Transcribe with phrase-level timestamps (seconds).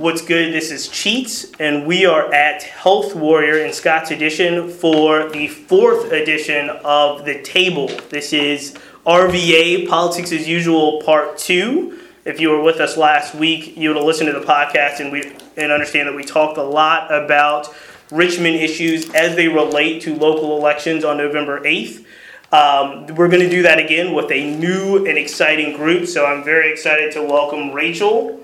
[0.00, 0.54] What's good?
[0.54, 6.10] This is Cheats, and we are at Health Warrior in Scott's Addition for the fourth
[6.10, 7.88] edition of The Table.
[8.08, 12.00] This is RVA, Politics as Usual, Part 2.
[12.24, 15.12] If you were with us last week, you would have listened to the podcast and,
[15.12, 17.68] we, and understand that we talked a lot about
[18.10, 22.06] Richmond issues as they relate to local elections on November 8th.
[22.52, 26.42] Um, we're going to do that again with a new and exciting group, so I'm
[26.42, 28.40] very excited to welcome Rachel,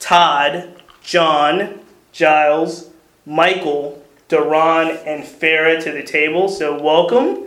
[0.00, 0.77] Todd,
[1.08, 1.80] John,
[2.12, 2.90] Giles,
[3.24, 6.50] Michael, Duron, and Farrah to the table.
[6.50, 7.46] So, welcome.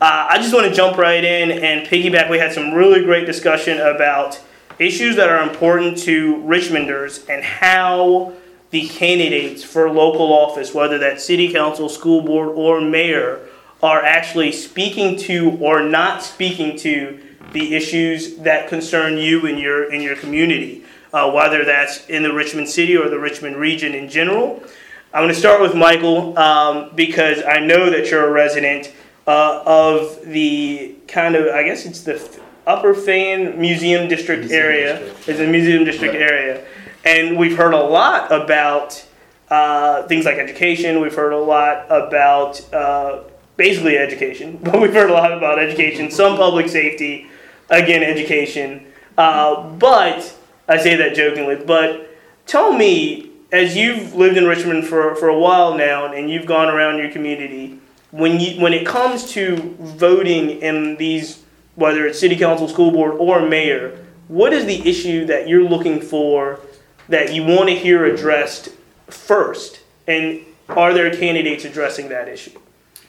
[0.00, 2.30] Uh, I just want to jump right in and piggyback.
[2.30, 4.40] We had some really great discussion about
[4.78, 8.34] issues that are important to Richmonders and how
[8.70, 13.40] the candidates for local office, whether that's city council, school board, or mayor,
[13.82, 17.20] are actually speaking to or not speaking to
[17.52, 20.81] the issues that concern you and your in your community
[21.12, 24.62] uh, whether that's in the Richmond City or the Richmond region in general.
[25.14, 28.92] I'm going to start with Michael um, because I know that you're a resident
[29.26, 34.98] uh, of the kind of, I guess it's the Upper Fan Museum District museum area.
[34.98, 35.28] District.
[35.28, 36.64] It's a museum district area.
[37.04, 39.04] And we've heard a lot about
[39.50, 41.00] uh, things like education.
[41.00, 43.24] We've heard a lot about uh,
[43.56, 47.26] basically education, but we've heard a lot about education, some public safety,
[47.68, 48.86] again, education.
[49.18, 50.34] Uh, but
[50.68, 52.08] I say that jokingly, but
[52.46, 56.68] tell me, as you've lived in Richmond for, for a while now and you've gone
[56.68, 57.78] around your community,
[58.10, 61.42] when you when it comes to voting in these
[61.74, 66.00] whether it's city council, school board, or mayor, what is the issue that you're looking
[66.00, 66.60] for
[67.08, 68.68] that you want to hear addressed
[69.08, 69.80] first?
[70.06, 72.58] And are there candidates addressing that issue?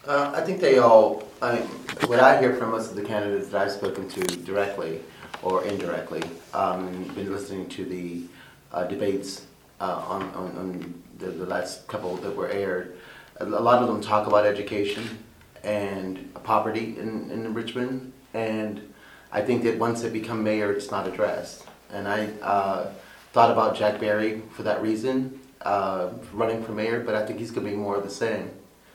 [0.05, 1.63] Uh, I think they all, I mean,
[2.07, 4.99] what I hear from most of the candidates that I've spoken to directly
[5.43, 6.21] or indirectly.
[6.53, 8.23] Um, been listening to the
[8.71, 9.45] uh, debates
[9.79, 12.97] uh, on, on, on the, the, last couple that were aired.
[13.39, 15.19] A lot of them talk about education
[15.63, 18.93] and poverty in, in Richmond, and
[19.31, 21.65] I think that once they become mayor, it's not addressed.
[21.91, 22.91] And I uh,
[23.33, 27.51] thought about Jack Berry for that reason, uh, running for mayor, but I think he's
[27.51, 28.51] going to be more of the same.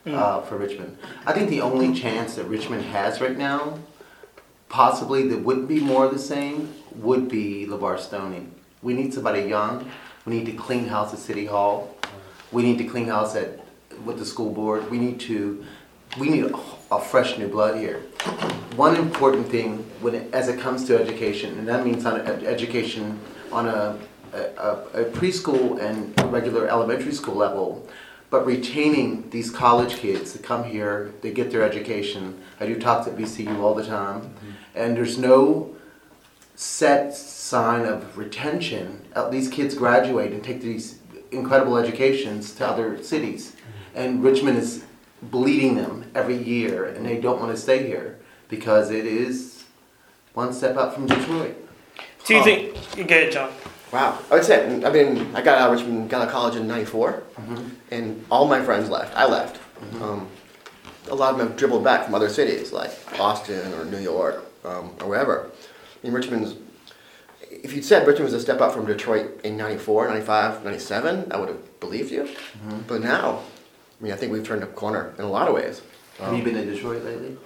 [0.06, 0.14] Mm.
[0.14, 0.96] Uh, for Richmond.
[1.26, 3.78] I think the only chance that Richmond has right now
[4.68, 8.46] possibly that would be more the same would be LeVar Stoney.
[8.82, 9.90] We need somebody young.
[10.24, 11.96] We need to clean house at City Hall.
[12.52, 13.60] We need to clean house at
[14.04, 14.90] with the school board.
[14.90, 15.64] We need to
[16.18, 16.58] we need a,
[16.90, 18.00] a fresh new blood here.
[18.76, 23.18] One important thing when it, as it comes to education, and that means on education
[23.52, 23.98] on a,
[24.32, 27.86] a, a preschool and regular elementary school level,
[28.30, 32.40] but retaining these college kids that come here, they get their education.
[32.60, 34.50] I do talks at VCU all the time, mm-hmm.
[34.74, 35.74] and there's no
[36.54, 39.06] set sign of retention.
[39.30, 40.98] These kids graduate and take these
[41.30, 43.98] incredible educations to other cities, mm-hmm.
[43.98, 44.84] and Richmond is
[45.22, 48.18] bleeding them every year, and they don't want to stay here
[48.48, 49.64] because it is
[50.34, 51.56] one step up from Detroit.
[52.24, 52.96] Do you think?
[52.96, 53.50] You get it, John.
[53.92, 54.84] Wow, I would say.
[54.84, 57.68] I mean, I got out of Richmond, got out of college in '94, mm-hmm.
[57.90, 59.16] and all my friends left.
[59.16, 59.56] I left.
[59.80, 60.02] Mm-hmm.
[60.02, 60.28] Um,
[61.10, 64.44] a lot of them have dribbled back from other cities like Boston or New York
[64.64, 65.50] um, or wherever.
[65.50, 66.56] I mean, Richmond's.
[67.50, 71.38] If you'd said Richmond was a step up from Detroit in 94, 95, 97, I
[71.38, 72.24] would have believed you.
[72.24, 72.80] Mm-hmm.
[72.86, 73.42] But now,
[73.98, 75.80] I mean, I think we've turned a corner in a lot of ways.
[76.18, 77.36] Have you been to Detroit lately?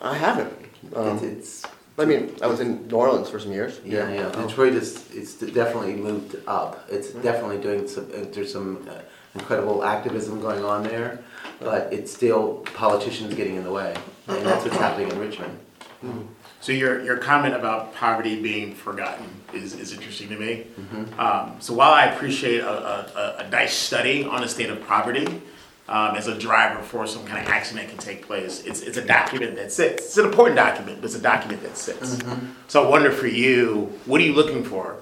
[0.00, 0.52] I haven't.
[0.94, 1.66] Um, it's, it's
[2.00, 3.78] I mean, I was in New Orleans for some years.
[3.84, 4.32] Yeah, yeah.
[4.34, 4.46] Oh.
[4.46, 6.86] Detroit is it's definitely moved up.
[6.90, 8.04] It's definitely doing some.
[8.06, 9.00] Uh, there's some uh,
[9.34, 11.22] incredible activism going on there,
[11.60, 13.94] but it's still politicians getting in the way,
[14.28, 15.58] and that's what's happening in Richmond.
[16.02, 16.22] Mm-hmm.
[16.62, 20.66] So your your comment about poverty being forgotten is, is interesting to me.
[20.78, 21.20] Mm-hmm.
[21.20, 25.42] Um, so while I appreciate a, a, a nice study on the state of poverty,
[25.90, 28.62] um, as a driver for some kind of action that can take place.
[28.64, 30.06] It's, it's a document that sits.
[30.06, 32.16] It's an important document, but it's a document that sits.
[32.16, 32.46] Mm-hmm.
[32.68, 34.96] So I wonder for you, what are you looking for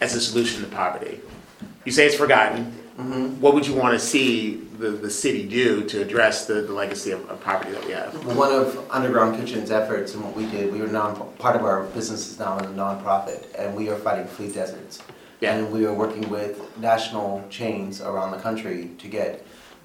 [0.00, 1.20] as a solution to poverty?
[1.84, 2.72] You say it's forgotten.
[2.98, 3.40] Mm-hmm.
[3.40, 7.12] What would you want to see the, the city do to address the, the legacy
[7.12, 8.36] of, of poverty that we have?
[8.36, 11.84] One of Underground Kitchen's efforts and what we did, we were non, part of our
[11.84, 15.00] business is now a nonprofit, and we are fighting food deserts.
[15.40, 15.54] Yeah.
[15.54, 19.44] And we are working with national chains around the country to get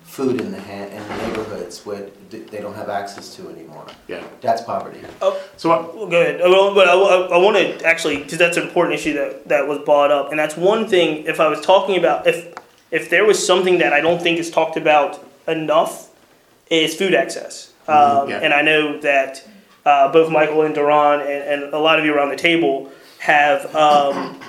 [0.09, 3.85] food in the hand, in the neighborhoods where they don't have access to anymore.
[4.07, 4.23] Yeah.
[4.41, 4.99] That's poverty.
[5.21, 6.39] Oh, so I, well, go ahead.
[6.41, 9.67] Well, but I, I, I want to actually because that's an important issue that that
[9.67, 11.25] was brought up, and that's one thing.
[11.25, 12.53] If I was talking about if
[12.89, 16.09] if there was something that I don't think is talked about enough,
[16.71, 17.71] is food access.
[17.87, 18.21] Mm-hmm.
[18.21, 18.39] Um, yeah.
[18.39, 19.47] And I know that
[19.85, 23.75] uh, both Michael and Duron and, and a lot of you around the table have
[23.75, 24.39] um,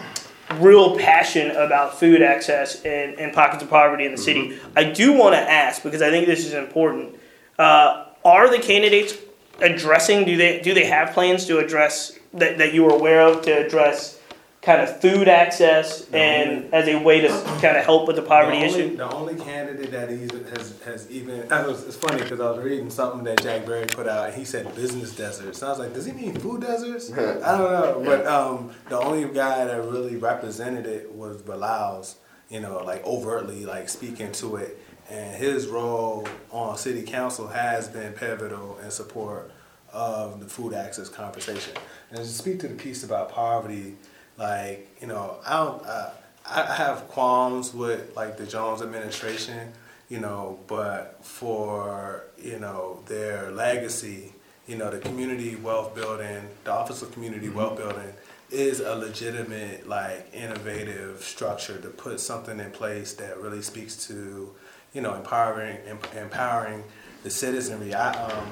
[0.57, 4.59] real passion about food access and, and pockets of poverty in the city.
[4.77, 7.17] I do want to ask because I think this is important.
[7.59, 9.17] Uh, are the candidates
[9.61, 10.25] addressing?
[10.25, 13.67] Do they do they have plans to address that, that you are aware of to
[13.67, 14.20] address
[14.63, 17.29] kind of food access and as a way to
[17.63, 18.97] kind of help with the poverty the only, issue?
[18.97, 22.63] The only candidate that he's, has has even it was, it's funny because I was
[22.63, 25.63] reading something that Jack Berry put out and he said business deserts.
[25.63, 27.11] And I was like, does he mean food deserts?
[27.13, 32.17] I don't know, but um, the only guy that really represented it was Beliles.
[32.51, 34.77] You know, like overtly, like speaking to it,
[35.09, 39.53] and his role on city council has been pivotal in support
[39.93, 41.75] of the food access conversation.
[42.11, 43.97] And to speak to the piece about poverty,
[44.41, 45.87] like you know, I don't.
[45.87, 46.11] Uh,
[46.53, 49.73] I have qualms with like the Jones administration,
[50.09, 54.33] you know, but for you know their legacy,
[54.67, 58.13] you know, the community wealth building, the Office of Community Wealth Building
[58.51, 64.53] is a legitimate, like, innovative structure to put something in place that really speaks to,
[64.93, 66.83] you know, empowering em- empowering
[67.23, 67.95] the citizenry.
[67.95, 68.47] I um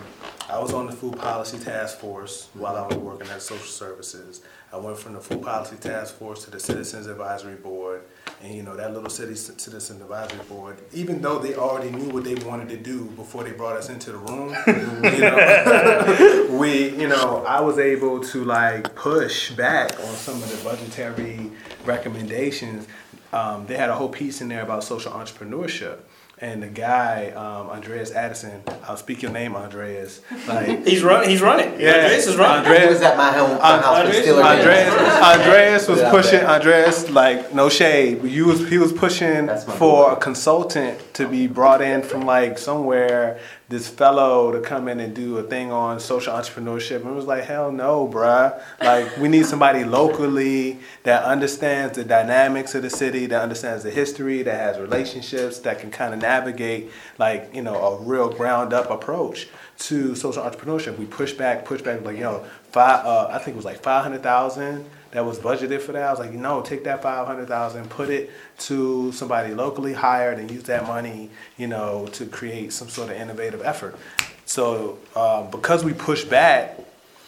[0.51, 4.41] I was on the food policy task force while I was working at social services.
[4.73, 8.03] I went from the food policy task force to the citizens advisory board,
[8.43, 10.79] and you know that little city citizen advisory board.
[10.93, 14.13] Even though they already knew what they wanted to do before they brought us into
[14.13, 14.55] the room,
[15.15, 20.51] you know, we you know I was able to like push back on some of
[20.51, 21.51] the budgetary
[21.85, 22.87] recommendations.
[23.33, 25.99] Um, they had a whole piece in there about social entrepreneurship.
[26.41, 30.21] And the guy, um, Andreas Addison, I'll speak your name, Andreas.
[30.47, 31.29] Like, He's running.
[31.31, 31.81] He's running.
[31.81, 32.71] Yeah, Andreas is running.
[32.71, 34.95] I was at my home, my house with Andreas.
[35.23, 36.39] Andreas was Yeah, pushing.
[36.43, 36.51] man.
[36.51, 40.13] Andreas, like no shade, but you was he was pushing for boy.
[40.13, 43.41] a consultant to be brought in from like somewhere.
[43.71, 47.27] This fellow to come in and do a thing on social entrepreneurship, and it was
[47.27, 48.59] like, hell no, bruh.
[48.81, 53.91] Like we need somebody locally that understands the dynamics of the city, that understands the
[53.91, 58.73] history, that has relationships, that can kind of navigate like you know a real ground
[58.73, 59.49] up approach
[59.81, 60.97] to social entrepreneurship.
[60.97, 62.47] We push back, push back, like yo,
[62.79, 63.07] five.
[63.07, 66.03] Uh, I think it was like five hundred thousand that was budgeted for that.
[66.03, 68.31] I was like, no, take that five hundred thousand, put it
[68.69, 73.17] to somebody locally hired, and use that money, you know, to create some sort of
[73.17, 73.97] innovative effort.
[74.45, 76.79] So um, because we push back,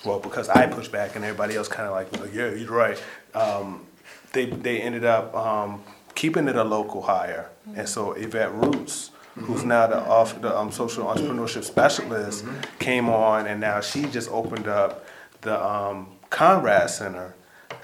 [0.05, 3.03] well, because I pushed back and everybody else kind of like, like, yeah, you're right.
[3.35, 3.87] Um,
[4.33, 5.83] they they ended up um,
[6.15, 10.71] keeping it a local hire, and so Yvette Roots, who's now the off the um,
[10.71, 12.45] social entrepreneurship specialist,
[12.79, 15.05] came on, and now she just opened up
[15.43, 17.35] the um, Conrad Center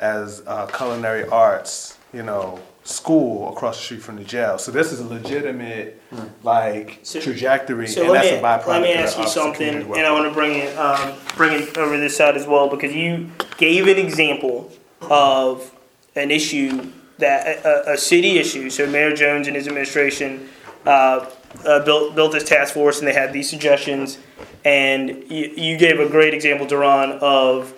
[0.01, 4.59] as a culinary arts, you know, school across the street from the jail.
[4.59, 6.01] So this is a legitimate
[6.43, 8.67] like So- trajectory, So and let that's me, a byproduct.
[8.69, 11.77] let me of ask you something, and I want to bring it um, bring it
[11.77, 14.71] over this side as well because you gave an example
[15.03, 15.73] of
[16.15, 18.71] an issue that a, a city issue.
[18.71, 20.49] So Mayor Jones and his administration
[20.87, 21.27] uh,
[21.65, 24.19] uh, built built this task force, and they had these suggestions.
[24.67, 27.73] And you, you gave a great example, Duron, of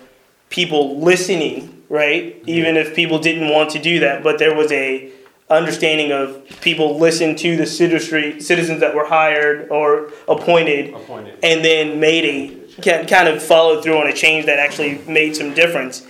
[0.49, 2.43] people listening, right?
[2.47, 5.13] Even if people didn't want to do that, but there was a
[5.51, 11.39] understanding of people listen to the citizenry, citizens that were hired or appointed, Appointed.
[11.43, 15.37] and then made a ki- kind of followed through on a change that actually made
[15.37, 16.07] some difference.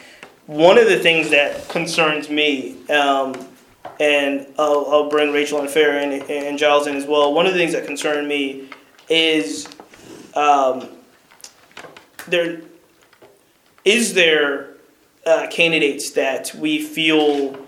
[0.47, 3.35] One of the things that concerns me, um,
[3.99, 7.35] and I'll, I'll bring Rachel and Farrah and, and Giles in as well.
[7.35, 8.69] One of the things that concern me
[9.09, 9.69] is
[10.35, 10.89] um,
[12.29, 12.61] there
[13.85, 14.75] is there
[15.27, 17.59] uh, candidates that we feel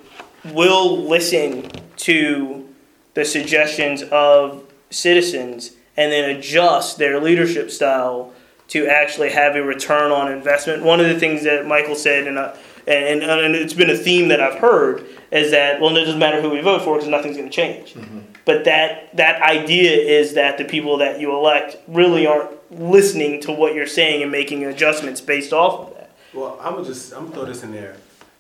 [0.45, 2.69] will listen to
[3.15, 8.33] the suggestions of citizens and then adjust their leadership style
[8.69, 10.83] to actually have a return on investment.
[10.83, 12.55] One of the things that Michael said, and, uh,
[12.87, 16.41] and, and it's been a theme that I've heard, is that, well, it doesn't matter
[16.41, 17.95] who we vote for because nothing's going to change.
[18.45, 23.53] But that, that idea is that the people that you elect really aren't listening to
[23.53, 26.11] what you're saying and making adjustments based off of that.
[26.33, 27.97] Well, I'm gonna just I'm gonna throw this in there.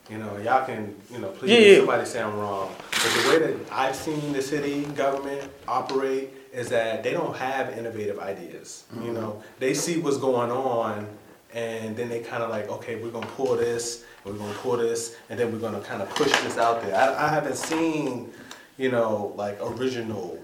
[0.08, 1.76] You know, y'all can you know please Yeah, yeah.
[1.78, 2.72] somebody say I'm wrong.
[2.90, 7.76] But the way that I've seen the city government operate is that they don't have
[7.76, 8.84] innovative ideas.
[8.94, 9.14] You mm-hmm.
[9.14, 11.06] know, they see what's going on,
[11.54, 15.16] and then they kind of like, okay, we're gonna pull this, we're gonna pull this,
[15.28, 16.94] and then we're gonna kind of push this out there.
[16.94, 18.32] I, I haven't seen,
[18.80, 20.42] you know, like original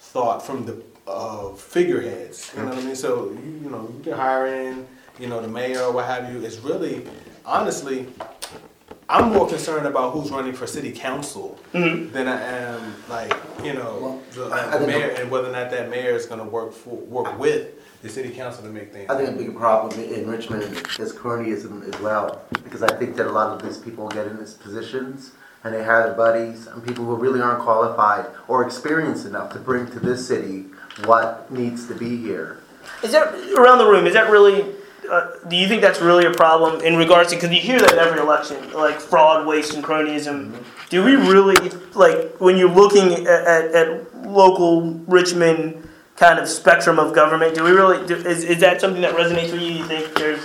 [0.00, 2.52] thought from the uh, figureheads.
[2.56, 2.96] You know what I mean?
[2.96, 4.86] So you, you know you can hire in,
[5.18, 6.42] you know, the mayor or what have you.
[6.44, 7.06] It's really,
[7.46, 8.08] honestly,
[9.08, 13.32] I'm more concerned about who's running for city council than I am like
[13.62, 16.40] you know the, I the think- mayor and whether or not that mayor is going
[16.40, 19.08] to work for work with the city council to make things.
[19.08, 20.62] I think a big problem in Richmond
[20.98, 24.36] is cronyism as well, because I think that a lot of these people get in
[24.38, 25.32] these positions
[25.64, 29.58] and they hire their buddies and people who really aren't qualified or experienced enough to
[29.58, 30.66] bring to this city
[31.04, 32.60] what needs to be here.
[33.02, 34.06] Is that around the room?
[34.06, 34.74] Is that really?
[35.10, 37.36] Uh, do you think that's really a problem in regards to?
[37.36, 40.62] Because you hear that in every election, like fraud, waste, and cronyism.
[40.90, 46.98] Do we really like when you're looking at, at, at local Richmond kind of spectrum
[46.98, 47.54] of government?
[47.54, 48.06] Do we really?
[48.06, 49.68] Do, is is that something that resonates with you?
[49.68, 50.44] You think there's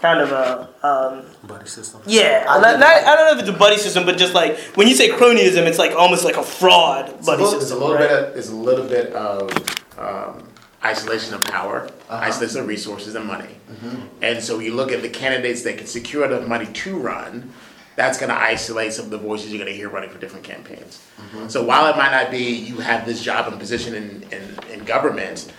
[0.00, 2.02] kind of a um, Buddy system.
[2.06, 2.44] yeah?
[2.48, 4.86] I not, not, I don't know if it's a buddy system, but just like when
[4.86, 7.74] you say cronyism, it's like almost like a fraud It's a buddy little, it's a
[7.74, 8.08] little right?
[8.08, 9.50] bit of, it's a little bit of
[9.98, 10.48] um,
[10.84, 12.24] isolation of power, uh-huh.
[12.24, 13.56] isolation of resources and money.
[13.70, 14.00] Mm-hmm.
[14.22, 17.52] And so you look at the candidates that can secure enough money to run,
[17.96, 20.44] that's going to isolate some of the voices you're going to hear running for different
[20.44, 21.04] campaigns.
[21.16, 21.48] Mm-hmm.
[21.48, 24.84] So while it might not be you have this job and position in, in, in
[24.84, 25.52] government,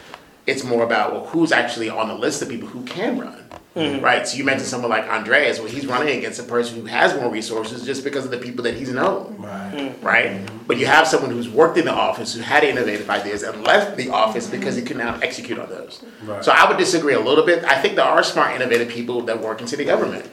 [0.48, 3.43] it's more about well, who's actually on the list of people who can run.
[3.75, 4.03] Mm-hmm.
[4.03, 5.59] Right, so you mentioned someone like Andreas.
[5.59, 8.63] Well, he's running against a person who has more resources just because of the people
[8.63, 9.71] that he's known Right.
[9.73, 10.05] Mm-hmm.
[10.05, 10.25] right?
[10.31, 10.57] Mm-hmm.
[10.65, 13.95] But you have someone who's worked in the office, who had innovative ideas, and left
[13.95, 16.03] the office because he could now execute on those.
[16.23, 16.43] Right.
[16.43, 17.63] So I would disagree a little bit.
[17.63, 20.27] I think there are smart, innovative people that work in city government,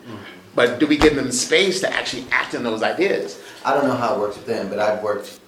[0.55, 3.39] but do we give them space to actually act on those ideas?
[3.67, 5.39] I don't know how it works with them, but I've worked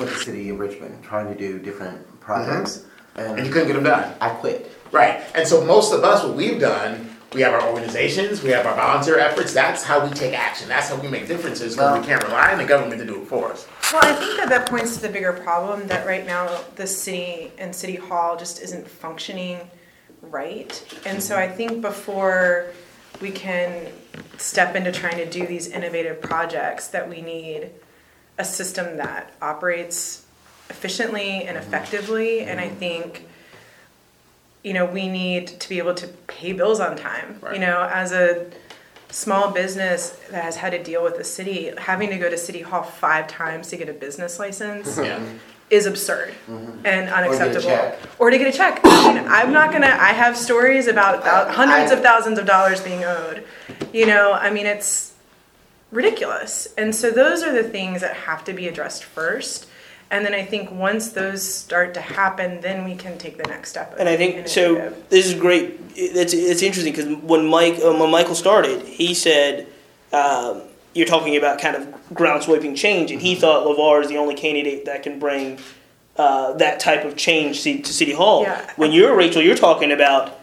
[0.00, 2.84] with the city of Richmond trying to do different projects,
[3.14, 4.70] And you couldn't get them done, I quit.
[4.90, 5.22] right?
[5.36, 7.05] And so most of us, what we've done.
[7.36, 9.52] We have our organizations, we have our volunteer efforts.
[9.52, 10.70] That's how we take action.
[10.70, 13.20] That's how we make differences because Well- we can't rely on the government to do
[13.20, 13.66] it for us.
[13.92, 17.52] Well, I think that that points to the bigger problem that right now the city
[17.58, 19.70] and city hall just isn't functioning
[20.22, 20.82] right.
[21.04, 22.68] And so I think before
[23.20, 23.88] we can
[24.38, 27.68] step into trying to do these innovative projects, that we need
[28.38, 30.24] a system that operates
[30.70, 32.40] efficiently and effectively.
[32.40, 32.76] And I mm-hmm.
[32.76, 33.28] think,
[34.62, 37.40] you know, we need to be able to pay bills on time.
[37.52, 38.46] You know, as a
[39.10, 42.60] small business that has had to deal with the city, having to go to city
[42.62, 45.20] hall five times to get a business license Yeah.
[45.70, 46.84] is absurd mm-hmm.
[46.84, 47.96] and unacceptable.
[48.18, 48.80] Or to get a check.
[48.84, 49.86] I mean, I'm not gonna.
[49.86, 53.44] I have stories about thou- hundreds I- of thousands of dollars being owed.
[53.92, 55.14] You know, I mean, it's
[55.92, 56.68] ridiculous.
[56.76, 59.66] And so those are the things that have to be addressed first.
[60.10, 63.70] And then I think once those start to happen, then we can take the next
[63.70, 63.96] step.
[63.98, 64.92] And I think so.
[65.08, 65.80] This is great.
[65.96, 69.66] It's it's interesting because when Mike uh, when Michael started, he said
[70.12, 70.62] um,
[70.94, 74.34] you're talking about kind of ground sweeping change, and he thought LeVar is the only
[74.34, 75.58] candidate that can bring
[76.16, 78.42] uh, that type of change to, to City Hall.
[78.42, 78.70] Yeah.
[78.76, 80.35] When you're Rachel, you're talking about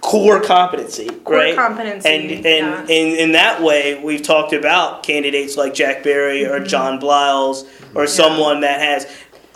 [0.00, 1.56] core competency, Core right?
[1.56, 2.94] competency, And and yeah.
[2.96, 6.66] in in that way, we've talked about candidates like Jack Berry or Mm-hmm.
[6.66, 7.64] John Beliles
[7.94, 9.06] or someone that has.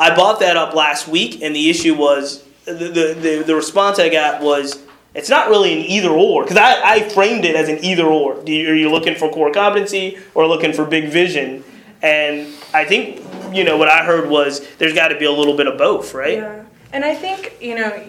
[0.01, 3.99] I bought that up last week, and the issue was the the, the, the response
[3.99, 4.81] I got was
[5.15, 8.43] it's not really an either or because I, I framed it as an either or.
[8.43, 11.63] Do you, are you looking for core competency or looking for big vision?
[12.03, 13.23] And I think
[13.55, 16.15] you know what I heard was there's got to be a little bit of both,
[16.15, 16.39] right?
[16.39, 18.03] Yeah, and I think you know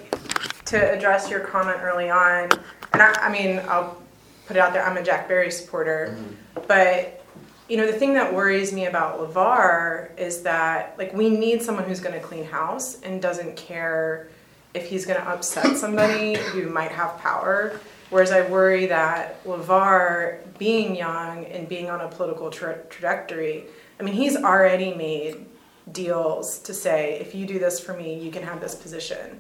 [0.65, 2.50] to address your comment early on,
[2.93, 4.01] and I, I mean I'll
[4.45, 4.85] put it out there.
[4.85, 6.62] I'm a Jack Berry supporter, mm-hmm.
[6.67, 7.23] but
[7.69, 11.85] you know the thing that worries me about LeVar is that like we need someone
[11.85, 14.27] who's going to clean house and doesn't care
[14.73, 17.79] if he's going to upset somebody who might have power.
[18.09, 23.63] Whereas I worry that LeVar, being young and being on a political tra- trajectory,
[24.00, 25.47] I mean, he's already made
[25.91, 29.39] deals to say, if you do this for me, you can have this position.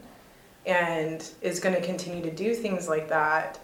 [0.65, 3.59] And is going to continue to do things like that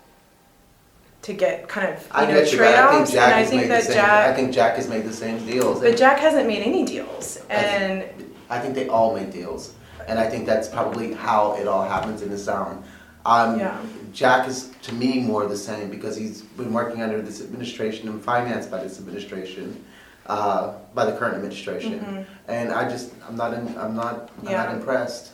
[1.21, 3.11] to get kind of, I you know, get you, I think trade-offs.
[3.11, 5.13] Jack And I has think made the that same, I think Jack has made the
[5.13, 5.79] same deals.
[5.81, 7.39] but Jack hasn't made any deals.
[7.49, 8.05] I And
[8.49, 9.73] I think they all make deals,
[10.07, 12.83] and I think that's probably how it all happens in the sound.
[13.25, 13.77] Um, Yeah.
[14.11, 18.23] Jack is to me more the same because he's been working under this administration and
[18.23, 19.83] financed by this administration,
[20.25, 24.47] uh, by the current administration, and I just I'm not in, I'm not I'm Mm-hmm.
[24.49, 24.63] Yeah.
[24.63, 25.31] not impressed.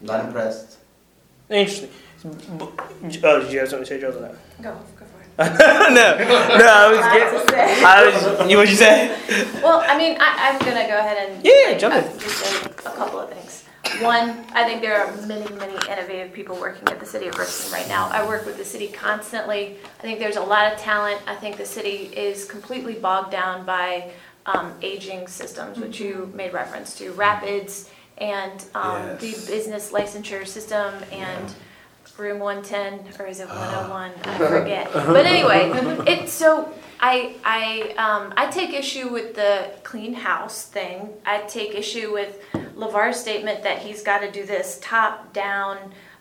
[0.00, 0.78] I'm not impressed.
[1.48, 1.90] Interesting.
[2.24, 4.10] Oh, did you have something to say, Joe?
[4.10, 5.28] No, Go, go for it.
[5.38, 6.66] no, no.
[6.68, 7.40] I was getting.
[7.40, 7.84] to say.
[7.84, 8.04] I
[8.42, 8.50] was.
[8.50, 9.08] You what you say?
[9.62, 12.04] Well, I mean, I, I'm gonna go ahead and Yeah, like, jump in.
[12.04, 13.64] uh, just say a couple of things.
[14.02, 17.72] One, I think there are many, many innovative people working at the city of Richmond
[17.72, 18.08] right now.
[18.10, 19.76] I work with the city constantly.
[19.98, 21.20] I think there's a lot of talent.
[21.26, 24.10] I think the city is completely bogged down by
[24.46, 30.94] um, aging systems, which you made reference to, rapids and um, the business licensure system
[31.10, 31.54] and
[32.18, 34.92] room 110 or is it 101 i forget.
[34.92, 35.70] But anyway
[36.06, 41.08] it so i i um i take issue with the clean house thing.
[41.24, 42.42] I take issue with
[42.76, 45.78] LeVar's statement that he's got to do this top down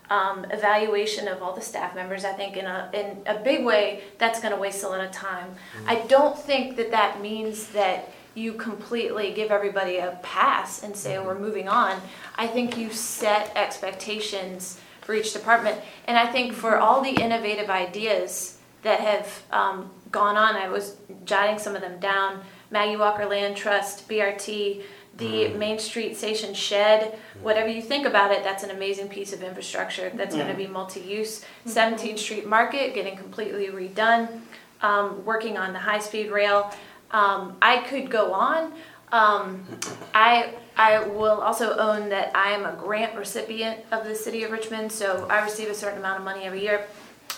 [0.09, 2.25] um, evaluation of all the staff members.
[2.25, 5.11] I think in a in a big way that's going to waste a lot of
[5.11, 5.53] time.
[5.85, 11.17] I don't think that that means that you completely give everybody a pass and say,
[11.17, 12.01] oh, we're moving on.
[12.35, 15.79] I think you set expectations for each department.
[16.07, 16.83] And I think for mm-hmm.
[16.83, 21.99] all the innovative ideas that have um, gone on, I was jotting some of them
[21.99, 22.41] down.
[22.71, 24.83] Maggie Walker Land Trust, BRT,
[25.17, 25.59] the mm-hmm.
[25.59, 30.11] Main Street Station shed, whatever you think about it, that's an amazing piece of infrastructure
[30.15, 31.43] that's going to be multi-use.
[31.67, 34.41] 17th Street Market getting completely redone,
[34.81, 36.73] um, working on the high-speed rail.
[37.11, 38.73] Um, I could go on.
[39.11, 39.65] Um,
[40.13, 44.51] I I will also own that I am a grant recipient of the city of
[44.51, 46.85] Richmond, so I receive a certain amount of money every year.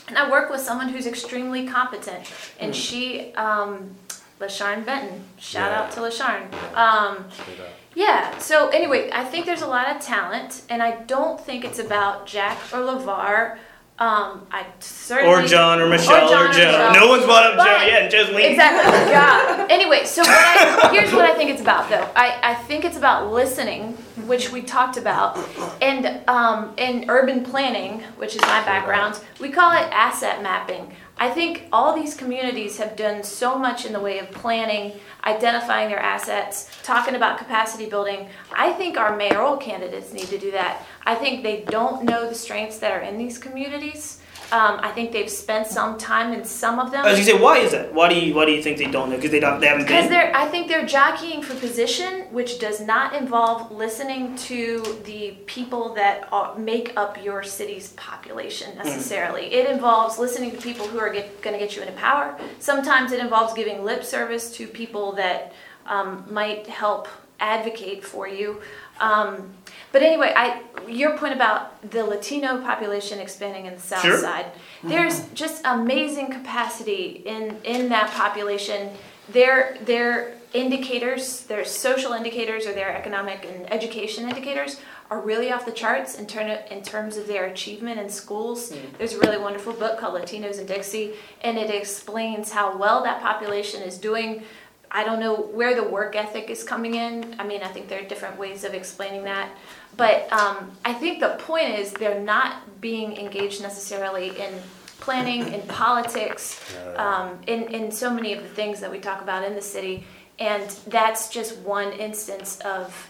[0.08, 3.96] And I work with someone who's extremely competent, and she, um,
[4.40, 6.52] LaSharn Benton, shout out to LaSharn.
[6.76, 7.26] Um,
[7.96, 11.80] yeah, so anyway, I think there's a lot of talent, and I don't think it's
[11.80, 13.58] about Jack or LeVar.
[14.02, 15.32] Um, I certainly.
[15.32, 16.66] Or John or Michelle John or, or Joe.
[16.72, 16.94] Michelle.
[16.96, 18.52] No one's brought up But- Joe yet, Joe's leaving.
[18.52, 19.12] Exactly.
[19.12, 19.50] Yeah.
[19.72, 22.06] Anyway, so what I, here's what I think it's about, though.
[22.14, 23.94] I, I think it's about listening,
[24.28, 25.40] which we talked about,
[25.82, 30.94] and um, in urban planning, which is my background, we call it asset mapping.
[31.22, 35.90] I think all these communities have done so much in the way of planning, identifying
[35.90, 38.28] their assets, talking about capacity building.
[38.52, 40.84] I think our mayoral candidates need to do that.
[41.06, 44.20] I think they don't know the strengths that are in these communities.
[44.52, 47.06] Um, I think they've spent some time in some of them.
[47.06, 47.94] Was gonna say, why is that?
[47.94, 49.16] Why do you why do you think they don't know?
[49.16, 52.82] Because they don't they haven't Because they're, I think they're jockeying for position, which does
[52.82, 59.54] not involve listening to the people that are, make up your city's population necessarily.
[59.54, 62.38] It involves listening to people who are going to get you into power.
[62.60, 65.54] Sometimes it involves giving lip service to people that
[65.86, 67.08] um, might help
[67.40, 68.62] advocate for you.
[69.00, 69.54] Um,
[69.92, 74.18] but anyway, I your point about the Latino population expanding in the South Sure.
[74.18, 74.48] Side.
[74.84, 78.90] There's just amazing capacity in in that population.
[79.30, 85.66] Their their indicators, their social indicators, or their economic and education indicators are really off
[85.66, 88.72] the charts in turn in terms of their achievement in schools.
[88.72, 88.80] Hmm.
[88.98, 93.22] There's a really wonderful book called Latinos in Dixie, and it explains how well that
[93.22, 94.44] population is doing.
[94.94, 97.36] I don't know where the work ethic is coming in.
[97.40, 99.50] I mean, I think there are different ways of explaining that.
[99.96, 104.54] But um, I think the point is they're not being engaged necessarily in
[105.00, 106.62] planning, in politics,
[106.98, 110.06] um, in, in so many of the things that we talk about in the city.
[110.40, 113.10] And that's just one instance of,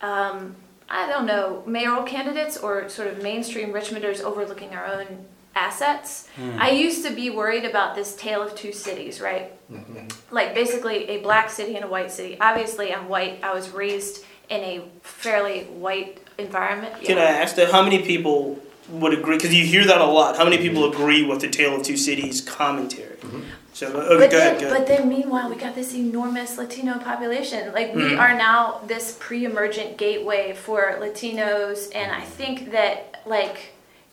[0.00, 0.56] um,
[0.88, 6.28] I don't know, mayoral candidates or sort of mainstream Richmonders overlooking our own assets.
[6.36, 6.56] Hmm.
[6.58, 9.52] I used to be worried about this tale of two cities, right?
[9.70, 10.06] Mm-hmm.
[10.34, 12.36] Like basically a black city and a white city.
[12.40, 13.42] Obviously, I'm white.
[13.42, 17.02] I was raised in a fairly white environment.
[17.02, 17.70] Can I ask that?
[17.70, 18.58] How many people
[18.90, 19.36] would agree?
[19.36, 20.36] Because you hear that a lot.
[20.36, 20.68] How many mm-hmm.
[20.68, 23.16] people agree with the Tale of Two Cities commentary?
[23.16, 23.40] Mm-hmm.
[23.72, 24.54] So okay, But go ahead.
[24.54, 24.78] then, Go ahead.
[24.78, 27.72] but then, meanwhile, we got this enormous Latino population.
[27.72, 28.18] Like we Mhm.
[28.18, 33.72] are now this pre-emergent gateway for Latinos, and I think that like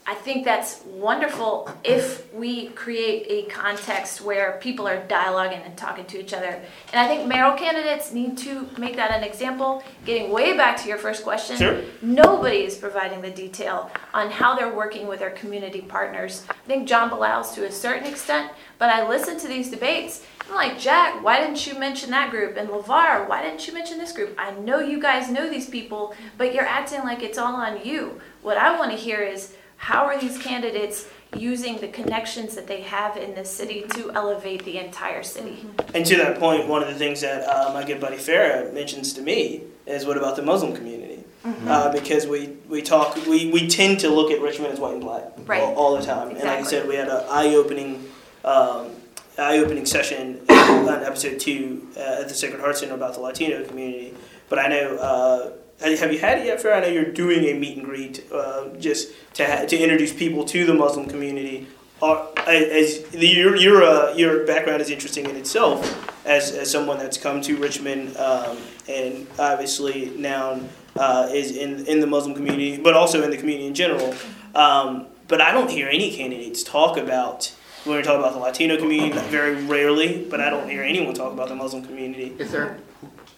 [0.10, 6.06] I think that's wonderful if we create a context where people are dialoguing and talking
[6.06, 6.62] to each other.
[6.94, 9.84] And I think mayoral candidates need to make that an example.
[10.06, 11.82] Getting way back to your first question, Sure.
[12.02, 16.46] nobody is providing the detail on how they're working with their community partners.
[16.50, 20.24] I think John Beliles to a certain extent, but I listen to these debates.
[20.48, 22.56] I'm like, Jack, why didn't you mention that group?
[22.56, 24.34] And LeVar, why didn't you mention this group?
[24.38, 28.22] I know you guys know these people, but you're acting like it's all on you.
[28.42, 32.82] What I want to hear is how are these candidates using the connections that they
[32.82, 35.66] have in this city to elevate the entire city?
[35.94, 39.14] And to that point, one of the things that uh, my good buddy Farrah mentions
[39.14, 41.24] to me is what about the Muslim community?
[41.46, 41.68] Mm-hmm.
[41.68, 45.02] Uh, because we, we talk, we, we tend to look at Richmond as white and
[45.02, 45.62] black Right.
[45.62, 46.30] all, all the time.
[46.30, 48.10] And like I said, we had an eye opening
[48.44, 48.92] um,
[49.38, 53.64] eye opening session on episode two uh, at the Sacred Heart Center about the Latino
[53.66, 54.14] community.
[54.50, 55.54] But I know.
[55.80, 56.78] Have you had it yet, Farrah?
[56.78, 60.44] I know you're doing a meet and greet uh, just to ha- to introduce people
[60.46, 61.68] to the Muslim community.
[62.02, 67.42] As your your uh, your background is interesting in itself, as, as someone that's come
[67.42, 70.60] to Richmond um, and obviously now
[70.96, 74.16] uh, is in in the Muslim community, but also in the community in general.
[74.56, 78.78] Um, but I don't hear any candidates talk about when we talk about the Latino
[78.78, 80.26] community very rarely.
[80.28, 82.34] But I don't hear anyone talk about the Muslim community.
[82.40, 82.80] Is there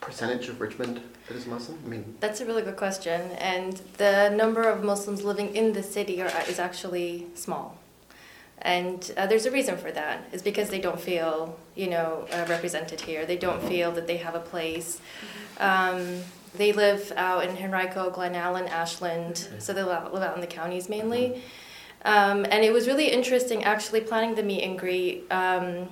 [0.01, 1.79] percentage of Richmond that is Muslim?
[1.85, 5.83] I mean, That's a really good question, and the number of Muslims living in the
[5.83, 7.77] city are, is actually small.
[8.61, 10.27] And uh, there's a reason for that.
[10.33, 13.25] It's because they don't feel, you know, uh, represented here.
[13.25, 14.99] They don't feel that they have a place.
[15.59, 16.21] Um,
[16.55, 20.41] they live out in Henrico, Glen Allen, Ashland, so they live out, live out in
[20.41, 21.41] the counties mainly.
[22.03, 25.25] Um, and it was really interesting actually planning the meet and greet.
[25.31, 25.87] Um,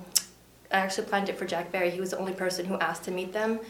[0.70, 1.90] I actually planned it for Jack Berry.
[1.90, 3.60] He was the only person who asked to meet them.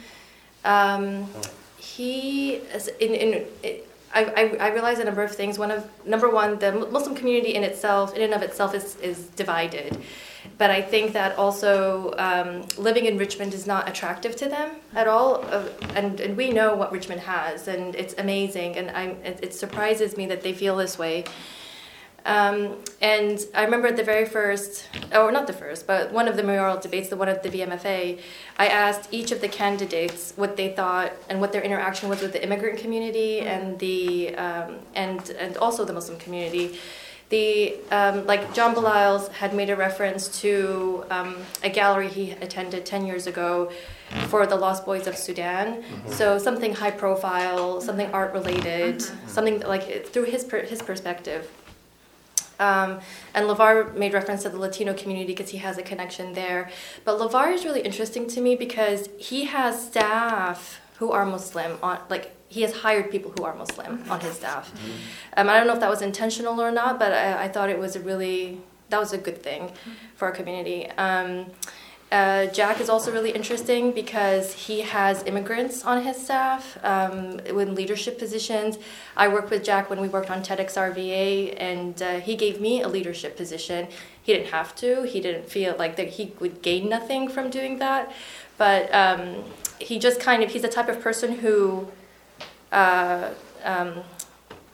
[0.64, 1.28] Um,
[1.76, 2.56] he
[3.00, 3.46] in in.
[4.10, 5.58] I, I, I realized a number of things.
[5.58, 9.26] One of number one, the Muslim community in itself, in and of itself, is, is
[9.36, 9.98] divided.
[10.56, 15.06] But I think that also um, living in Richmond is not attractive to them at
[15.06, 15.44] all.
[15.44, 18.76] Uh, and, and we know what Richmond has, and it's amazing.
[18.76, 21.24] And I, it, it surprises me that they feel this way.
[22.24, 26.36] Um, and I remember at the very first, or not the first, but one of
[26.36, 28.20] the mayoral debates, the one at the VMFA,
[28.58, 32.32] I asked each of the candidates what they thought and what their interaction was with
[32.32, 36.78] the immigrant community and the um, and and also the Muslim community.
[37.30, 42.86] The um, like John Beliles had made a reference to um, a gallery he attended
[42.86, 43.70] ten years ago
[44.28, 45.84] for the Lost Boys of Sudan.
[46.06, 51.50] So something high profile, something art related, something like through his per- his perspective.
[52.58, 53.00] Um,
[53.34, 56.70] and LeVar made reference to the Latino community because he has a connection there.
[57.04, 62.00] But LeVar is really interesting to me because he has staff who are Muslim on
[62.08, 64.72] like he has hired people who are Muslim on his staff.
[65.36, 67.78] Um, I don't know if that was intentional or not, but I, I thought it
[67.78, 69.70] was a really that was a good thing
[70.16, 70.90] for our community.
[70.92, 71.46] Um,
[72.10, 77.74] uh, Jack is also really interesting because he has immigrants on his staff um, in
[77.74, 78.78] leadership positions.
[79.14, 82.80] I worked with Jack when we worked on TEDx RVA, and uh, he gave me
[82.80, 83.88] a leadership position.
[84.22, 85.02] He didn't have to.
[85.02, 88.10] He didn't feel like that he would gain nothing from doing that,
[88.56, 89.44] but um,
[89.78, 91.88] he just kind of he's the type of person who,
[92.72, 93.30] uh,
[93.64, 93.96] um,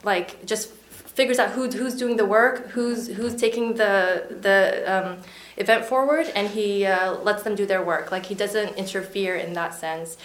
[0.05, 5.19] like, just figures out who, who's doing the work, who's who's taking the the um,
[5.57, 8.11] event forward, and he uh, lets them do their work.
[8.13, 10.17] Like he doesn't interfere in that sense.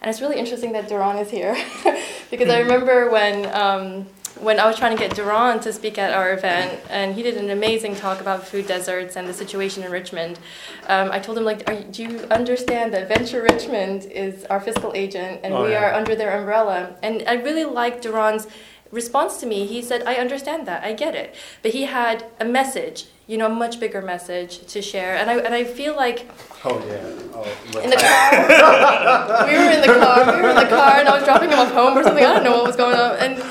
[0.00, 1.56] And it's really interesting that Duron is here
[2.30, 4.06] because I remember when um,
[4.40, 7.36] when I was trying to get Duron to speak at our event, and he did
[7.36, 10.38] an amazing talk about food deserts and the situation in Richmond.
[10.86, 14.92] Um, I told him like, you- do you understand that Venture Richmond is our fiscal
[14.94, 15.82] agent, and Oh, we yeah.
[15.90, 16.94] are under their umbrella?
[17.02, 18.46] And I really liked Duron's
[18.90, 19.66] response to me.
[19.66, 23.06] He said, I understand that, I get it, but he had a message.
[23.26, 26.26] You know, a much bigger message to share, and I and I feel like
[26.64, 26.96] Oh yeah.
[27.34, 29.46] Oh, in the car.
[29.46, 30.36] we were in the car.
[30.36, 32.24] We were in the car, and I was dropping him off home or something.
[32.24, 33.44] I don't know what was going on, and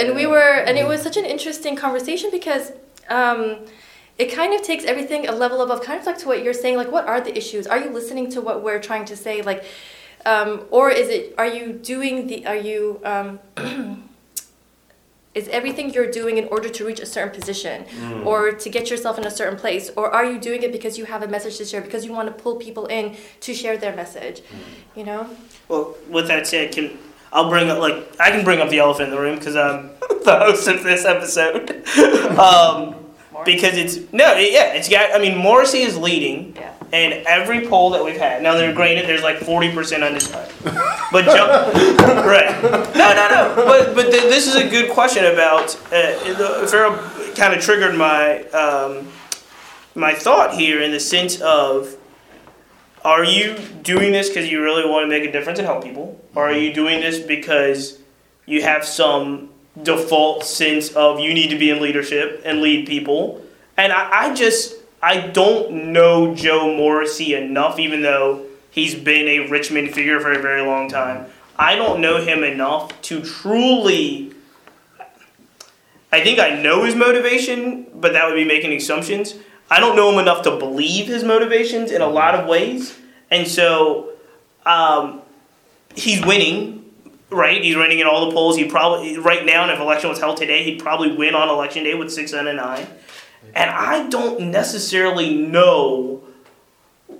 [0.00, 2.72] and we were, and it was such an interesting conversation because.
[3.08, 3.66] Um,
[4.18, 6.76] it kind of takes everything a level above, kind of like to what you're saying.
[6.76, 7.68] Like, what are the issues?
[7.68, 9.42] Are you listening to what we're trying to say?
[9.42, 9.64] Like,
[10.26, 11.36] um, or is it?
[11.38, 12.44] Are you doing the?
[12.44, 13.00] Are you?
[13.04, 13.38] Um,
[15.38, 17.76] is everything you're doing in order to reach a certain position
[18.30, 21.04] or to get yourself in a certain place or are you doing it because you
[21.12, 23.04] have a message to share because you want to pull people in
[23.46, 24.42] to share their message
[24.98, 25.22] you know
[25.68, 26.86] Well, with that said, can
[27.32, 29.90] I'll bring up like I can bring up the elephant in the room because I'm
[30.24, 31.86] the host of this episode.
[32.38, 32.94] um,
[33.44, 35.14] because it's no, yeah, it's got.
[35.14, 36.72] I mean, Morrissey is leading, Yeah.
[36.90, 38.42] And every poll that we've had.
[38.42, 40.54] Now, they're granted, there's like forty percent undecided,
[41.12, 41.70] but Joe,
[42.26, 42.62] right?
[42.96, 43.52] No, no, no.
[43.56, 45.74] But but th- this is a good question about.
[45.92, 46.16] Uh,
[46.66, 49.06] Farrah kind of triggered my um,
[49.94, 51.94] my thought here in the sense of
[53.04, 56.20] are you doing this because you really want to make a difference and help people?
[56.34, 57.98] Or are you doing this because
[58.46, 59.50] you have some
[59.82, 63.42] default sense of you need to be in leadership and lead people?
[63.76, 69.48] And I, I just, I don't know Joe Morrissey enough, even though he's been a
[69.48, 71.26] Richmond figure for a very long time.
[71.58, 74.32] I don't know him enough to truly.
[76.10, 79.34] I think I know his motivation, but that would be making assumptions.
[79.70, 82.96] I don't know him enough to believe his motivations in a lot of ways,
[83.30, 84.12] and so
[84.64, 85.20] um,
[85.94, 86.90] he's winning,
[87.30, 87.62] right?
[87.62, 88.56] He's winning in all the polls.
[88.56, 91.94] He probably right now, if election was held today, he'd probably win on election day
[91.94, 92.86] with six out of nine.
[93.58, 96.22] And I don't necessarily know,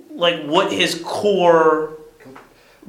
[0.09, 1.97] like, what his core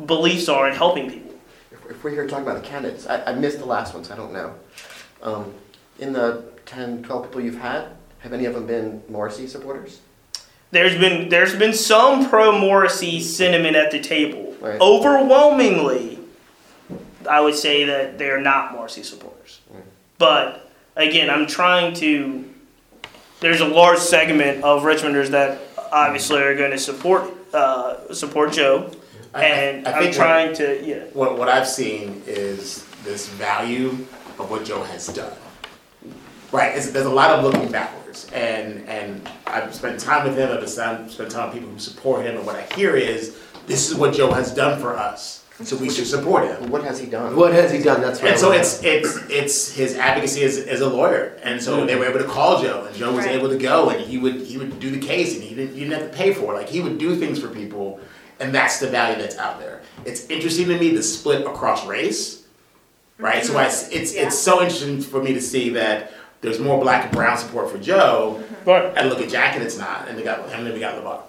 [0.06, 1.34] beliefs are in helping people.
[1.72, 4.16] If, if we're here talking about the candidates, I, I missed the last ones, I
[4.16, 4.54] don't know.
[5.20, 5.52] Um,
[5.98, 7.88] in the 10, 12 people you've had,
[8.20, 10.00] have any of them been Morrissey supporters?
[10.70, 14.54] There's been there's been some pro Morrissey sentiment at the table.
[14.60, 14.80] Right.
[14.80, 16.20] Overwhelmingly,
[17.28, 19.60] I would say that they are not Morrissey supporters.
[19.68, 19.82] Right.
[20.18, 22.49] But again, I'm trying to.
[23.40, 25.60] There's a large segment of Richmonders that
[25.92, 27.24] obviously are going to support
[27.54, 28.90] uh, support Joe,
[29.34, 31.04] I- I- and I I'm think trying to yeah.
[31.14, 33.88] What, what I've seen is this value
[34.38, 35.32] of what Joe has done.
[36.52, 40.50] Right, it's, there's a lot of looking backwards, and and I've spent time with him.
[40.50, 43.96] I've spent time with people who support him, and what I hear is this is
[43.96, 45.39] what Joe has done for us.
[45.62, 46.70] So we should support him.
[46.70, 47.36] What has he done?
[47.36, 48.00] What has he done?
[48.00, 48.32] That's right.
[48.32, 52.04] And so it's it's it's his advocacy as, as a lawyer, and so they were
[52.04, 52.14] mm-hmm.
[52.16, 53.34] able to call Joe, and Joe was Right.
[53.34, 55.86] able to go, and he would he would do the case, and he didn't you
[55.86, 56.56] didn't have to pay for it.
[56.56, 58.00] Like he would do things for people,
[58.38, 59.82] and that's the value that's out there.
[60.06, 62.42] It's interesting to me the split across race,
[63.18, 63.44] right?
[63.44, 63.66] So mm-hmm.
[63.66, 64.26] it's it's Yeah.
[64.26, 67.76] it's so interesting for me to see that there's more black and brown support for
[67.76, 68.70] Joe, mm-hmm.
[68.70, 68.92] Right.
[68.96, 71.20] and look at Jack and it's not, and they got and then we got LeVar.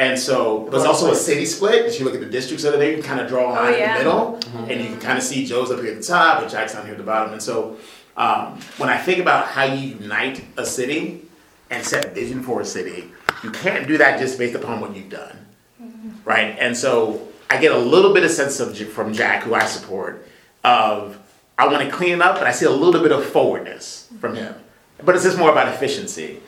[0.00, 1.84] And so, but it's also a city split.
[1.84, 3.52] If you look at the districts of it, they can kind of draw a oh,
[3.52, 3.98] line Oh, yeah.
[3.98, 4.70] in the middle, mm-hmm.
[4.70, 6.84] and you can kind of see Joe's up here at the top and Jack's down
[6.84, 7.34] here at the bottom.
[7.34, 7.76] And so,
[8.16, 11.26] um, when I think about how you unite a city
[11.68, 13.12] and set vision for a city,
[13.44, 15.36] you can't do that just based upon what you've done,
[15.78, 16.12] mm-hmm.
[16.24, 16.56] right?
[16.58, 20.26] And so, I get a little bit of sense of from Jack, who I support,
[20.64, 21.18] of
[21.58, 24.32] I want to clean it up, but I see a little bit of forwardness from
[24.32, 24.44] mm-hmm.
[24.44, 24.54] him.
[25.04, 26.40] But it's just more about efficiency.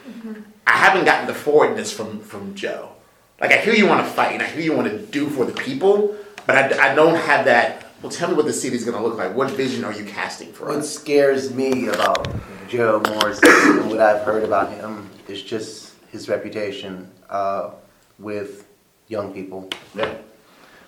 [0.67, 2.92] I haven't gotten the forwardness from from Joe.
[3.41, 5.45] Like I hear you want to fight and I hear you want to do for
[5.45, 6.17] the people,
[6.47, 7.87] but I, I don't have that.
[8.03, 9.35] Well, tell me what the city's going to look like.
[9.35, 10.95] What vision are you casting for What us?
[10.95, 12.29] What scares me about
[12.69, 17.71] Joe Morrissey and what I've heard about him is just his reputation uh,
[18.19, 18.67] with
[19.09, 19.69] young people.
[19.95, 20.15] Yeah.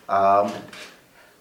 [0.09, 0.53] Um,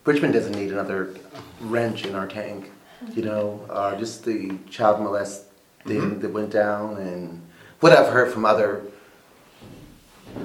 [0.05, 1.15] Richmond doesn't need another
[1.61, 2.71] wrench in our tank.
[3.13, 5.45] You know, uh, just the child molest
[5.85, 7.41] thing that went down and
[7.79, 8.83] what I've heard from other.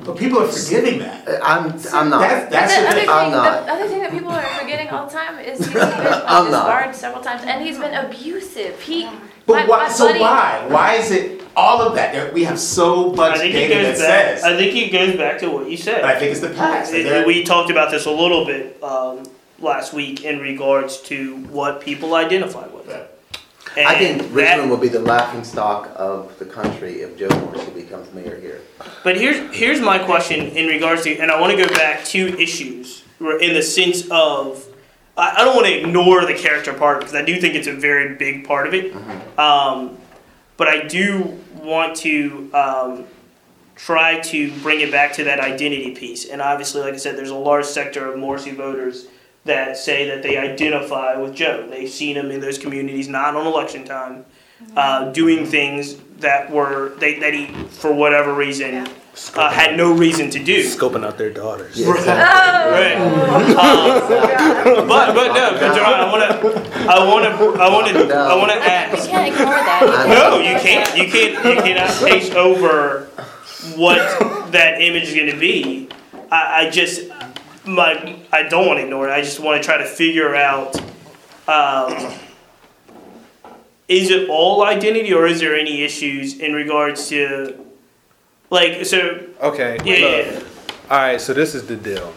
[0.04, 1.26] But people are forgiving that.
[1.42, 2.20] I'm I'm not.
[2.20, 3.08] That's, that's the the other thing.
[3.08, 3.66] I'm not.
[3.66, 6.64] the other thing that people are forgetting all the time is he's been I'm not.
[6.66, 8.80] disbarred several times, and he's been abusive.
[8.80, 9.12] He, my,
[9.46, 10.66] But why, my so buddy, why?
[10.68, 12.32] Why is it all of that?
[12.34, 14.38] We have so much data that back.
[14.38, 14.44] says.
[14.44, 16.02] I think it goes back to what you said.
[16.02, 16.92] But I think it's the past.
[16.92, 19.24] And- and we talked about this a little bit um,
[19.58, 22.77] last week in regards to what people identify with.
[23.86, 27.70] I think that- Richmond will be the laughing stock of the country if Joe Morrissey
[27.72, 28.60] becomes mayor here.
[29.04, 32.40] But here's here's my question in regards to, and I want to go back to
[32.40, 34.64] issues in the sense of,
[35.16, 37.72] I, I don't want to ignore the character part because I do think it's a
[37.72, 38.94] very big part of it.
[39.38, 39.98] Um,
[40.56, 43.04] but I do want to um,
[43.76, 46.26] try to bring it back to that identity piece.
[46.28, 49.06] And obviously, like I said, there's a large sector of Morrissey voters
[49.48, 51.66] that say that they identify with Joe.
[51.68, 54.24] They've seen him in those communities, not on election time,
[54.76, 58.88] uh, doing things that were they, that he, for whatever reason,
[59.34, 60.62] uh, had no reason to do.
[60.64, 61.76] Scoping out their daughters.
[61.78, 62.72] Yeah, exactly.
[62.72, 62.96] Right.
[63.58, 68.14] Um, but but no, but John, I want to I want to I want to
[68.14, 69.08] I want to You ask.
[69.08, 70.06] can't ignore that.
[70.08, 70.96] No, you can't.
[70.96, 71.44] You can't.
[71.44, 73.04] You cannot pace over
[73.76, 73.98] what
[74.52, 75.88] that image is going to be.
[76.30, 77.10] I, I just
[77.68, 79.12] my I don't want to ignore it.
[79.12, 80.76] I just want to try to figure out.
[81.46, 82.12] Um,
[83.88, 87.58] is it all identity, or is there any issues in regards to,
[88.50, 89.20] like, so?
[89.40, 89.78] Okay.
[89.82, 90.26] Yeah, yeah, look.
[90.26, 90.42] yeah.
[90.90, 92.12] All right, so this is the deal.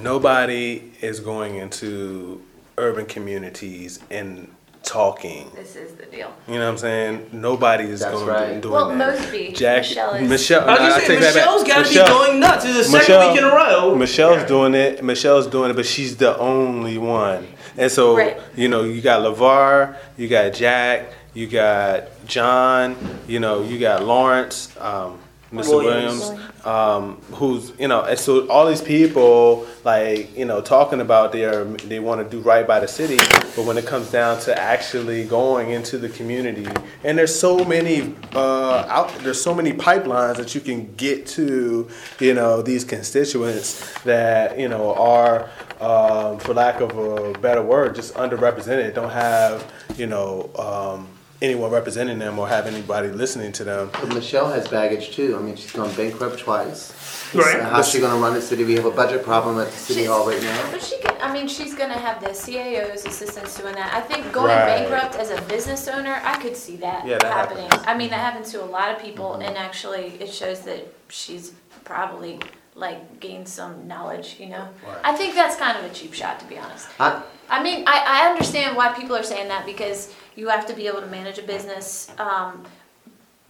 [0.00, 2.42] Nobody is going into
[2.78, 5.50] urban communities and talking.
[5.54, 6.32] This is the deal.
[6.48, 7.30] You know what I'm saying?
[7.32, 8.46] Nobody is That's going right.
[8.54, 8.96] to doing Well, that.
[9.20, 10.28] Mosby, Jack, Michelle is.
[10.28, 10.68] Michelle.
[10.68, 12.64] I, was gonna say, I Michelle's got to be going nuts.
[12.64, 13.94] It's the second Michelle- week in a row.
[13.94, 15.02] Michelle's doing it.
[15.04, 17.46] Michelle's doing it, but she's the only one.
[17.78, 18.36] And so, Right.
[18.54, 24.04] you know, you got LeVar, you got Jack, you got John, you know, you got
[24.04, 25.18] Lawrence, um,
[25.52, 25.68] Mr.
[25.68, 26.20] Williams.
[26.20, 31.32] Williams, um, who's, you know, and so all these people, like, you know, talking about
[31.32, 33.16] their, they want to do right by the city,
[33.54, 36.66] but when it comes down to actually going into the community,
[37.04, 41.88] and there's so many, uh, out, there's so many pipelines that you can get to,
[42.18, 47.94] you know, these constituents that, you know, are, um, for lack of a better word,
[47.94, 51.08] just underrepresented, don't have, you know, um,
[51.42, 53.90] anyone representing them or have anybody listening to them.
[53.92, 55.36] But Michelle has baggage too.
[55.36, 56.92] I mean, she's gone bankrupt twice.
[57.34, 57.60] Right.
[57.60, 58.62] How's she gonna run the city?
[58.62, 60.70] We have a budget problem at the city She's- hall right now.
[60.70, 63.92] But she can, I mean, she's gonna have the CAO's assistants doing that.
[63.92, 64.88] I think going Right.
[64.88, 67.64] bankrupt as a business owner, I could see that Yeah, that happening.
[67.64, 67.84] happens.
[67.86, 68.24] I mean, that mm-hmm.
[68.24, 69.42] happens to a lot of people, mm-hmm.
[69.42, 71.52] and actually, it shows that she's
[71.84, 72.38] probably
[72.74, 74.66] like gained some knowledge, you know?
[75.04, 76.88] I think that's kind of a cheap shot, to be honest.
[76.98, 80.74] I, I mean, I, I understand why people are saying that because you have to
[80.74, 82.10] be able to manage a business.
[82.18, 82.64] Um,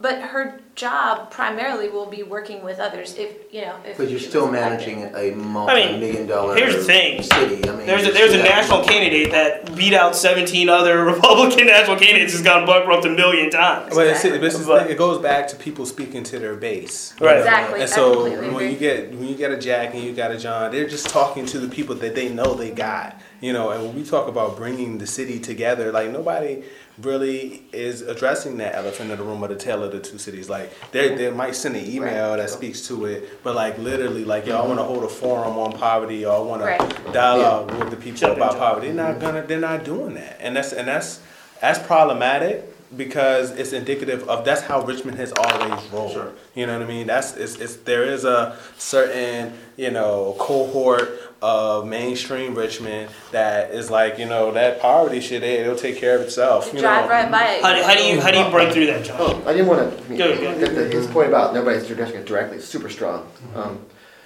[0.03, 3.95] but her job primarily will be working with others if, you know, if.
[3.97, 7.23] but you're still managing a multi-million dollar here's the thing.
[7.23, 7.63] city.
[7.69, 11.05] I mean, There's a, there's a still have- national candidate that beat out 17 other
[11.13, 13.95] Republican national candidates has gone bankrupt a million times.
[13.95, 17.13] But it's, it's, it's, But- it goes back to people speaking to their base.
[17.21, 17.37] Right.
[17.37, 18.71] Exactly, And so when agree.
[18.71, 21.45] you get when you get a Jack and you got a John, they're just talking
[21.45, 23.21] to the people that they know they got.
[23.39, 26.63] You know, and when we talk about bringing the city together, like nobody
[27.01, 30.49] really is addressing that elephant in the room or the tale of the two cities.
[30.49, 34.45] Like they they might send an email that speaks to it, but like literally, like
[34.45, 36.79] y'all want to hold a forum on poverty, or I want Right.
[36.79, 38.63] to dialogue with the people Jump in, about jump.
[38.63, 38.87] poverty.
[38.91, 39.41] They're not gonna.
[39.43, 41.19] They're not doing that, and that's and that's
[41.61, 46.33] that's problematic because it's indicative of that's how Richmond has always rolled.
[46.55, 47.07] You know what I mean?
[47.07, 53.89] That's it's, it's there is a certain you know cohort of mainstream Richmond that is
[53.91, 55.41] like you know that poverty shit.
[55.43, 56.71] Hey, it'll take care of itself.
[56.73, 57.09] You Drive know?
[57.11, 57.61] right by it.
[57.63, 59.17] How do, how do you how do you break through that, John?
[59.19, 60.03] Oh, I didn't want to.
[60.05, 60.55] I mean, Go, go.
[60.59, 63.29] the- the- his point about nobody's addressing it directly is super strong.
[63.55, 63.79] Um,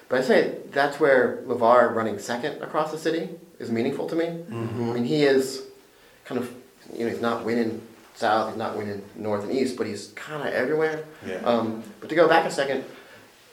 [0.09, 4.27] but I say that's where LeVar running second across the city is meaningful to me.
[4.27, 5.63] I mean, he is
[6.23, 6.49] kind of,
[6.93, 7.81] you know, he's not winning
[8.17, 11.03] south, he's not winning north and east, but he's kind of everywhere.
[11.25, 11.35] Yeah.
[11.45, 12.83] Um, but to go back a second,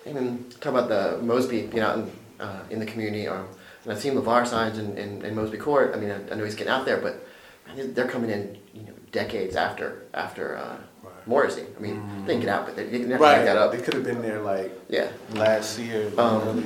[0.06, 3.46] and talk about the Mosby being out in, uh, in the community, um,
[3.84, 5.92] and I've seen LeVar signs in, in, in Mosby Court.
[5.94, 7.26] I mean, I, I know he's getting out there, but
[7.66, 11.28] man, they're coming in, you know, decades after after uh, Right.
[11.28, 11.64] Morrissey.
[11.76, 13.44] I mean, they didn't get out, but they, they never Right.
[13.44, 13.72] that up.
[13.72, 15.08] They could have been there like Yeah.
[15.34, 16.10] last year.
[16.16, 16.62] Um,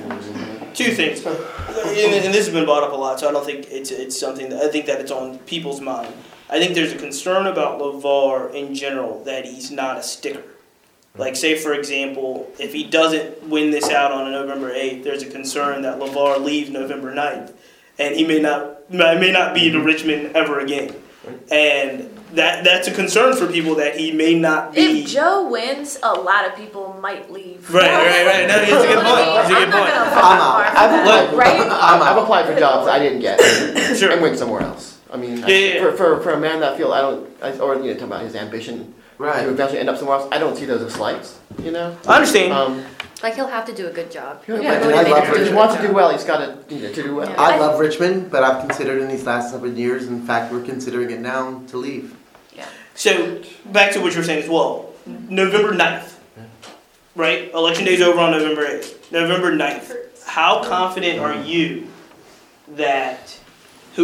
[0.73, 3.67] Two things, and, and this has been brought up a lot, so I don't think
[3.69, 6.13] it's it's something that I think that it's on people's mind.
[6.49, 10.43] I think there's a concern about LeVar in general that he's not a sticker.
[11.17, 15.29] Like, say for example, if he doesn't win this out on November eighth, there's a
[15.29, 17.53] concern that LeVar leaves November 9th,
[17.97, 19.85] and he may not may not be to mm-hmm.
[19.85, 20.95] Richmond ever again,
[21.51, 25.01] and that that's a concern for people that he may not be.
[25.01, 27.71] If Joe wins, a lot of people might leave.
[27.73, 28.47] Right, right, right.
[28.47, 29.27] No, it's a good point.
[29.27, 29.93] It's a good I'm not point.
[29.93, 30.77] gonna vote I'm out.
[30.77, 31.59] I've applied, Right?
[31.59, 33.39] I've, I've applied for jobs I didn't get
[33.97, 34.11] Sure.
[34.11, 34.98] and went somewhere else.
[35.11, 35.81] I mean, Yeah, yeah, yeah.
[35.81, 38.21] For, for, for a man that feel I don't, I, or you know, talking about
[38.23, 39.43] his ambition Right.
[39.43, 41.39] to eventually end up somewhere else, I don't see those as slights.
[41.61, 41.97] You know.
[42.07, 42.53] I understand.
[42.53, 42.85] Um,
[43.21, 44.43] Like he'll have to do a good job.
[44.47, 46.73] yeah, He'll yeah, I love to if he wants to do well, he's got to,
[46.73, 47.29] you know, to do well.
[47.29, 47.41] Yeah.
[47.41, 50.63] I I- love Richmond, but I've considered in these last seven years, in fact, we're
[50.63, 52.15] considering it now to leave.
[52.55, 52.65] Yeah.
[52.95, 54.93] So back to what you were saying as well.
[55.05, 56.15] November 9th.
[57.15, 57.51] Right?
[57.53, 59.11] Election day's over on November 8th.
[59.11, 60.23] November 9th.
[60.25, 61.87] How confident are you
[62.69, 63.37] that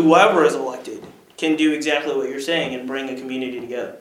[0.04, 1.04] whoever is elected
[1.38, 3.98] can do exactly what you're saying and bring a community together?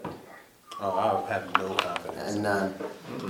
[0.81, 2.35] Oh, I have no confidence.
[2.35, 2.69] And uh,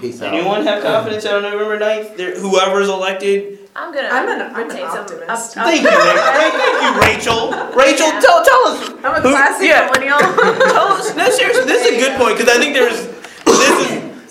[0.01, 0.35] peace out.
[0.35, 3.61] Anyone have confidence that on November 9th, there, whoever's elected?
[3.77, 4.09] I'm gonna.
[4.09, 5.57] I'm an- I'm an retain some- optimist.
[5.57, 7.51] up- Thank you, Ra- thank you, Rachel.
[7.77, 8.89] Rachel, tell, tell us.
[9.03, 9.91] I'm a Who- classic yeah.
[9.93, 10.19] millennial.
[10.73, 11.15] Tell us.
[11.17, 13.07] No, seriously, this is a good point because I think there's.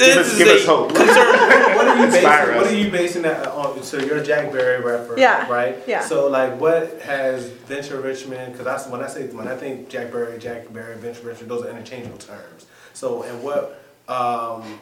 [0.06, 0.18] This is.
[0.18, 0.90] Us- is give a us hope.
[0.96, 1.76] concern.
[1.76, 2.56] what are you basing?
[2.56, 3.84] What are you basing that on?
[3.84, 5.78] So you're a Jack Berry rapper, Yeah, right?
[5.88, 6.02] yeah.
[6.02, 8.54] So like, what has Venture Richmond?
[8.54, 11.64] Because I when I say when I think Jack Berry, Jack Berry, Venture Richmond, those
[11.66, 12.66] are interchangeable terms.
[12.94, 14.80] So and what um,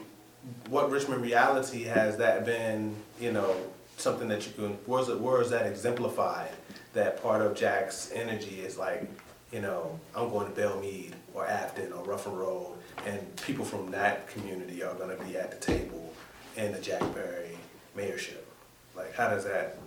[0.69, 2.95] what Richmond reality has that been?
[3.19, 3.55] You know,
[3.97, 4.73] something that you can.
[4.85, 5.19] Where's it?
[5.19, 6.51] Where is that exemplified?
[6.93, 9.07] That part of Jack's energy is like,
[9.53, 12.73] you know, I'm going to Bellemeade or Afton or Ruffin Road,
[13.05, 16.13] and people from that community are going to be at the table
[16.57, 17.57] in the Jack Berry
[17.97, 18.43] mayorship.
[18.95, 19.77] Like, how does that?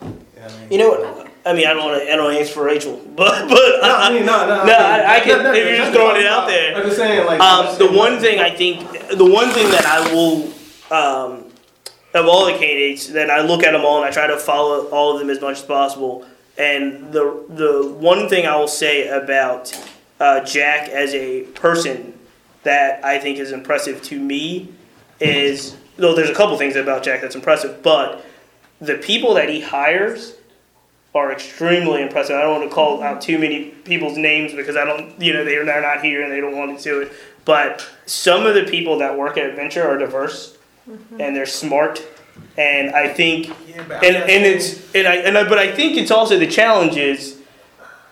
[0.00, 0.72] You know what I mean?
[0.72, 1.28] You know what?
[1.44, 2.12] I mean, I don't want to.
[2.12, 4.64] I don't answer for Rachel, but but No, I mean, no, no.
[4.64, 5.38] no, I, I can.
[5.38, 7.90] no, no, if you're just throwing it out there, I'm just saying, like, um, the
[7.90, 8.80] one thing I think,
[9.16, 10.44] the one thing that I will,
[10.90, 11.44] um,
[12.14, 14.86] of all the candidates, that I look at them all and I try to follow
[14.88, 16.26] all of them as much as possible.
[16.58, 19.72] And the the one thing I will say about
[20.20, 22.14] uh, Jack as a person
[22.62, 24.72] that I think is impressive to me
[25.20, 28.24] is, though there's a couple things about Jack that's impressive, but
[28.80, 30.34] the people that he hires
[31.14, 32.36] are extremely impressive.
[32.36, 35.44] I don't want to call out too many people's names because I don't, you know,
[35.44, 37.12] they're, they're not here and they don't want to do it.
[37.44, 40.56] But some of the people that work at Venture are diverse
[40.88, 41.20] mm-hmm.
[41.20, 42.02] and they're smart.
[42.56, 45.72] And I think, Yeah, but I'm and, and it's, and I, and I, but I
[45.72, 47.41] think it's also the challenge is,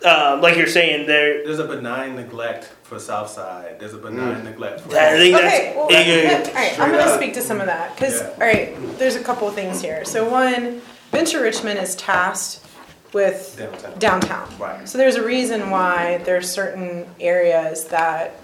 [0.04, 1.44] uh, like you're saying, there.
[1.44, 3.78] There's a benign neglect for Southside.
[3.78, 4.96] There's a benign neglect for.
[4.96, 5.54] I think that's.
[5.54, 6.48] Okay, well, yeah, yeah, yeah.
[6.48, 8.28] all right, I'm gonna speak to some of that, because, Yeah.
[8.30, 10.04] all right, there's a couple of things here.
[10.04, 12.64] So one, Venture Richmond is tasked
[13.12, 13.98] with Downtown.
[13.98, 14.58] downtown.
[14.58, 14.88] Right.
[14.88, 18.40] So there's a reason why there's certain areas that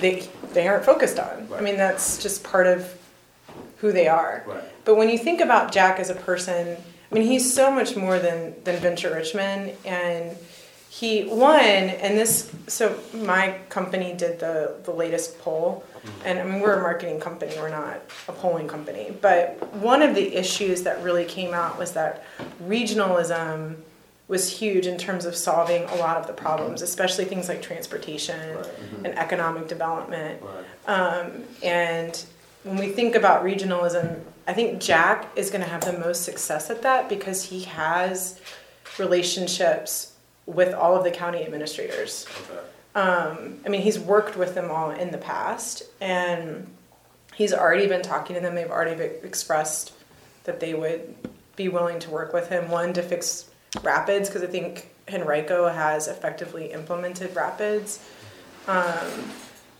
[0.00, 1.48] they, they aren't focused on.
[1.48, 1.60] Right.
[1.60, 2.92] I mean, that's just part of
[3.78, 4.44] who they are.
[4.46, 4.62] Right.
[4.84, 6.76] But when you think about Jack as a person,
[7.10, 9.72] I mean, he's so much more than, than Venture Richmond.
[9.86, 10.36] And
[10.92, 15.84] he, won, and this, so my company did the, the latest poll.
[15.96, 16.26] Mm-hmm.
[16.26, 19.16] And I mean, we're a marketing company, we're not a polling company.
[19.22, 22.24] But one of the issues that really came out was that
[22.62, 23.76] regionalism
[24.28, 26.84] was huge in terms of solving a lot of the problems, mm-hmm.
[26.84, 29.06] especially things like transportation mm-hmm.
[29.06, 30.42] and economic development.
[30.86, 32.22] Um, and
[32.64, 36.68] when we think about regionalism, I think Jack is going to have the most success
[36.68, 38.38] at that because he has
[38.98, 40.11] relationships
[40.46, 42.26] with all of the county administrators.
[42.94, 46.66] Um, I mean, he's worked with them all in the past, and
[47.34, 48.54] he's already been talking to them.
[48.54, 49.92] They've already expressed
[50.44, 51.14] that they would
[51.56, 52.70] be willing to work with him.
[52.70, 53.50] One to fix
[53.82, 58.04] rapids because I think Henrico has effectively implemented rapids,
[58.66, 59.30] um,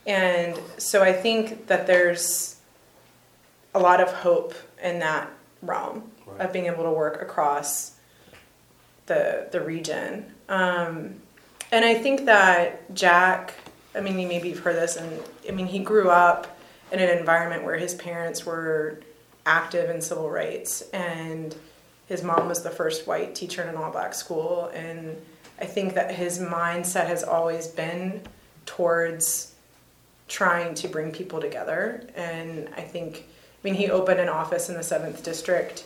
[0.07, 2.57] and so I think that there's
[3.75, 5.31] a lot of hope in that
[5.63, 7.92] realm of being able to work across
[9.07, 10.27] the the region.
[10.49, 11.15] Um,
[11.71, 13.55] and I think that Jack,
[13.95, 16.59] I mean, maybe you've heard this, and I mean, he grew up
[16.91, 19.01] in an environment where his parents were
[19.47, 21.55] active in civil rights, and
[22.07, 24.71] his mom was the first white teacher in an all black school.
[24.75, 25.17] And
[25.59, 28.21] I think that his mindset has always been
[28.67, 29.55] towards
[30.29, 32.07] trying to bring people together.
[32.15, 35.85] And I think, I mean, he opened an office in the 7th District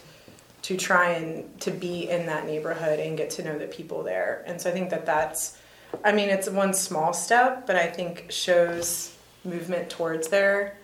[0.66, 4.42] to try and to be in that neighborhood and get to know the people there.
[4.48, 5.56] And so I think that that's,
[6.02, 10.76] I mean, it's one small step, but I think shows movement towards there.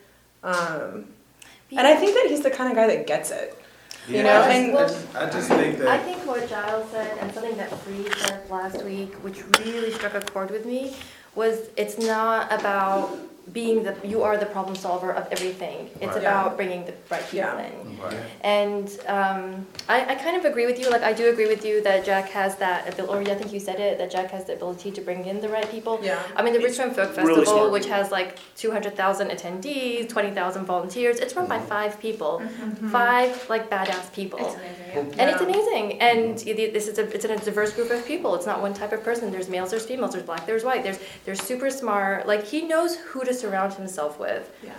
[0.44, 1.06] Um,
[1.72, 3.58] and I think that he's the kind of guy that gets it.
[4.06, 7.34] You know, I and just, I just think that I think what Giles said and
[7.34, 10.94] something that Free said last week, which really struck a chord with me,
[11.34, 13.18] was it's not about
[13.52, 15.90] being the you are the problem solver of everything.
[16.00, 16.18] It's Right.
[16.18, 17.66] about bringing the right people Yeah.
[17.66, 17.98] in.
[18.00, 18.14] Right.
[18.42, 20.88] And um, I, I kind of agree with you.
[20.88, 23.58] Like I do agree with you that Jack has that ability, or I think you
[23.58, 25.98] said it, that Jack has the ability to bring in the right people.
[26.02, 26.22] Yeah.
[26.36, 30.64] I mean, the It's Richmond Folk really Festival, smart which has like 200,000 attendees, 20,000
[30.64, 31.66] volunteers, it's run by mm-hmm.
[31.66, 32.88] five people, mm-hmm.
[32.90, 34.38] five like badass people.
[34.38, 35.20] It's amazing.
[35.20, 35.48] And it's Yeah.
[35.48, 36.00] amazing.
[36.00, 36.48] And mm-hmm.
[36.48, 38.34] it- this is a it's a diverse group of people.
[38.34, 39.30] It's not one type of person.
[39.30, 40.82] There's males, there's females, there's black, there's white.
[40.84, 42.26] There's they're super smart.
[42.26, 44.50] Like he knows who to surround himself with.
[44.62, 44.72] yeah.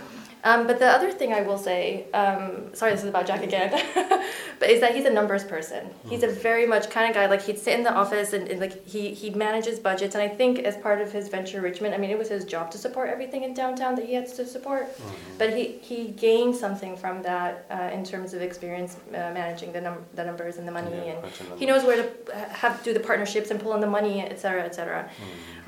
[0.46, 3.70] Um, but the other thing I will say, um, sorry, this is about Jack again,
[4.60, 5.88] but is that he's a numbers person.
[6.06, 7.24] He's a very much kind of guy.
[7.24, 10.14] Like he'd sit in the office and, and like he he manages budgets.
[10.14, 12.70] And I think as part of his venture Richmond, I mean, it was his job
[12.72, 14.86] to support everything in downtown that he had to support.
[15.38, 19.80] But he he gained something from that uh, in terms of experience uh, managing the
[19.80, 21.18] num- the numbers and the money, and
[21.58, 24.38] he knows where to uh, have do the partnerships and pull in the money, et
[24.38, 25.08] cetera, et cetera.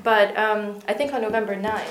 [0.03, 1.81] But um, I think on November 9,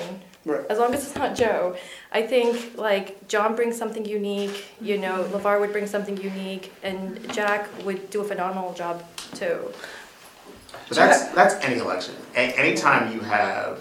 [0.47, 0.65] Right.
[0.71, 1.77] as long as it's not Joe,
[2.13, 7.21] I think like John brings something unique, you know, LeVar would bring something unique, and
[7.33, 9.03] Jack would do a phenomenal job
[9.35, 9.59] too.
[10.89, 12.15] But that's, that's any election.
[12.37, 13.81] A- anytime you have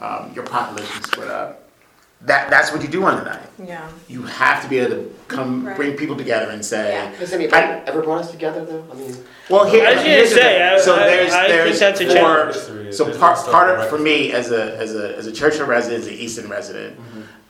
[0.00, 1.61] um, your population split up,
[2.26, 3.48] that, that's what you do on the night.
[3.64, 3.88] Yeah.
[4.08, 5.76] You have to be able to come, Right.
[5.76, 7.10] bring people together and say, Yeah.
[7.14, 8.84] Has anybody ever brought us together though?
[8.92, 9.16] I mean,
[9.50, 10.62] well, here, I was gonna here's say.
[10.62, 12.94] I- so I- there's, I think there's that's a for- challenge.
[12.94, 16.02] So part, part of, for me, as a, as a, as a Church Hill resident,
[16.02, 16.96] as an East End resident,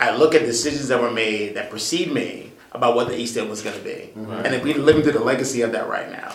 [0.00, 3.50] I look at decisions that were made that precede me about what the East End
[3.50, 4.10] was gonna be.
[4.16, 6.32] And then we're living through the legacy of that right now.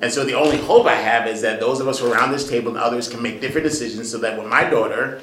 [0.00, 2.32] And so the only hope I have is that those of us who are around
[2.32, 5.20] this table and others can make different decisions so that when my daughter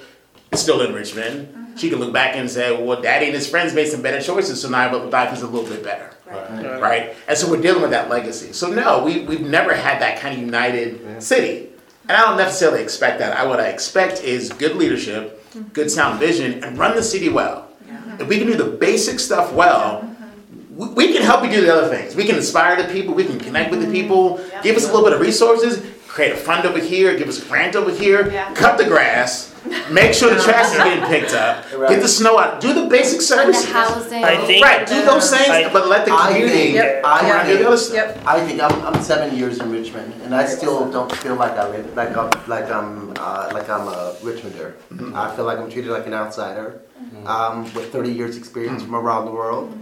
[0.51, 3.73] is still in Richmond, she can look back and say, well, daddy and his friends
[3.73, 6.11] made some better choices, so now the life is a little bit better.
[6.25, 6.81] Right.
[6.81, 7.15] Right?
[7.27, 8.53] And so we're dealing with that legacy.
[8.53, 11.69] So no, we, we've never had that kind of united city.
[12.07, 13.37] And I don't necessarily expect that.
[13.37, 15.41] I, what I expect is good leadership,
[15.73, 17.69] good sound vision, and run the city well.
[18.19, 20.09] If we can do the basic stuff well,
[20.75, 22.15] we, we can help you do the other things.
[22.15, 23.93] We can inspire the people, we can connect with the mm-hmm.
[23.93, 27.43] people, give us a little bit of resources, create a fund over here, give us
[27.43, 28.53] a grant over here, Yeah.
[28.53, 29.52] cut the grass,
[29.91, 33.19] make sure the trash is getting picked up, get the snow out, do the basic
[33.19, 33.65] And the services.
[33.69, 34.23] housing.
[34.23, 37.01] I think- Right, do those things, I- but let the I community think, Yep.
[37.05, 37.95] I come around and do the other stuff.
[37.95, 38.23] Yep.
[38.25, 41.67] I think I'm, I'm seven years in Richmond, and I still don't feel like I
[41.69, 44.73] live like I'm like I'm uh, like I'm a Richmonder.
[45.15, 46.81] I feel like I'm treated like an outsider,
[47.25, 49.77] um, with 30 years experience from around the world.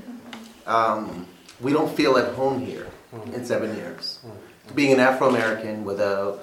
[0.68, 1.26] Um,
[1.60, 2.88] we don't feel at home here
[3.34, 4.20] in seven years.
[4.76, 6.40] Being an Afro American with a,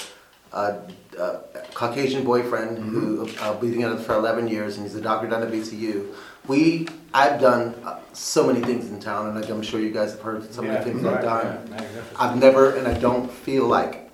[0.53, 0.80] a,
[1.18, 1.40] a
[1.74, 5.51] Caucasian boyfriend who uh, been together for 11 years, and he's a doctor down at
[5.51, 6.14] VCU.
[6.46, 10.12] We, I've done uh, so many things in town, and like I'm sure you guys
[10.12, 11.74] have heard some of the things I've done.
[12.18, 14.11] I've never, and I don't feel like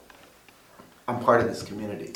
[1.07, 2.12] I'm part of this community.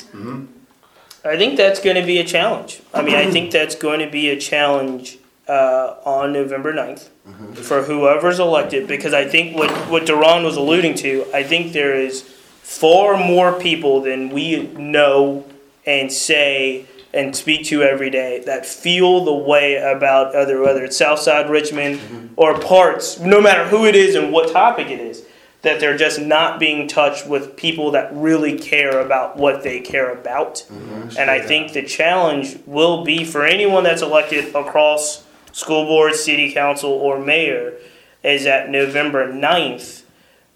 [1.23, 2.81] I think that's going to be a challenge.
[2.93, 7.09] I mean, I think that's going to be a challenge uh, on November 9th
[7.55, 11.93] for whoever's elected because I think what, what Duron was alluding to, I think there
[11.95, 12.23] is
[12.69, 15.43] far more people than we know
[15.87, 20.95] and say and speak to every day that feel the way about other whether it's
[20.95, 21.99] Southside Richmond
[22.35, 25.25] or parts, no matter who it is and what topic it is.
[25.61, 30.09] that they're just not being touched with people that really care about what they care
[30.13, 30.63] about.
[31.17, 36.53] And I think the challenge will be for anyone that's elected across school board, city
[36.53, 37.73] council, or mayor
[38.23, 40.03] is that November 9th,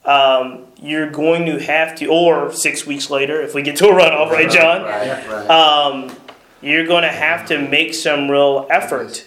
[0.05, 3.93] um, you're going to have to, or six weeks later, if we get to a
[3.93, 4.84] runoff, right, John?
[4.84, 5.49] Right, right.
[5.49, 6.13] um,
[6.61, 9.25] you're going to have to make some real effort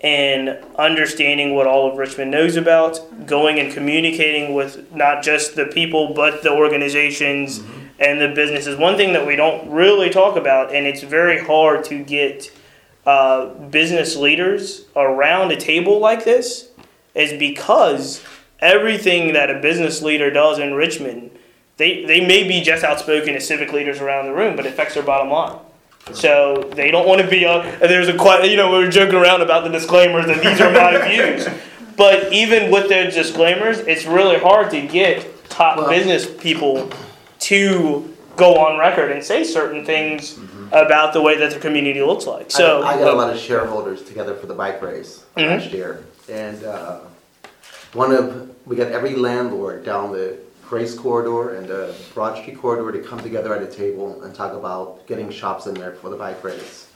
[0.00, 5.66] in understanding what all of Richmond knows about, going and communicating with not just the
[5.66, 7.62] people, but the organizations
[8.00, 8.76] and the businesses.
[8.76, 12.50] One thing that we don't really talk about, and it's very hard to get
[13.06, 16.68] uh, business leaders around a table like this,
[17.14, 18.22] is because
[18.60, 21.30] everything that a business leader does in Richmond,
[21.76, 24.94] they, they may be just outspoken as civic leaders around the room, but it affects
[24.94, 25.58] their bottom line.
[26.12, 27.66] So they don't want to be on.
[27.66, 30.60] and There's a quite, you know, we were joking around about the disclaimers that these
[30.60, 31.46] are my views.
[31.96, 36.90] But even with their disclaimers, it's really hard to get top Well- business people
[37.40, 40.38] to go on record and say certain things
[40.72, 42.50] about the way that the community looks like.
[42.50, 45.58] So I, I got a lot of shareholders together for the bike race Mhm.
[45.58, 46.98] last year, and uh,
[47.96, 50.38] one of we got every landlord down the
[50.68, 54.52] Grace corridor and the Broad Street corridor to come together at a table and talk
[54.52, 56.90] about getting shops in there for the bike race.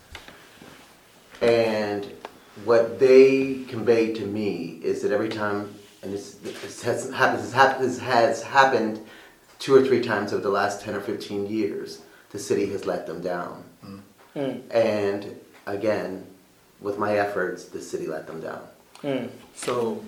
[1.40, 2.12] And
[2.64, 5.72] what they conveyed to me is that every time,
[6.03, 9.01] and this, this has happened, this, hap- this has happened
[9.61, 13.07] two or three times over the last ten or fifteen years, the city has let
[13.07, 13.64] them down.
[14.36, 14.62] Mm.
[14.70, 16.26] And again,
[16.80, 18.62] with my efforts, the city let them down.
[19.03, 20.03] mm, So,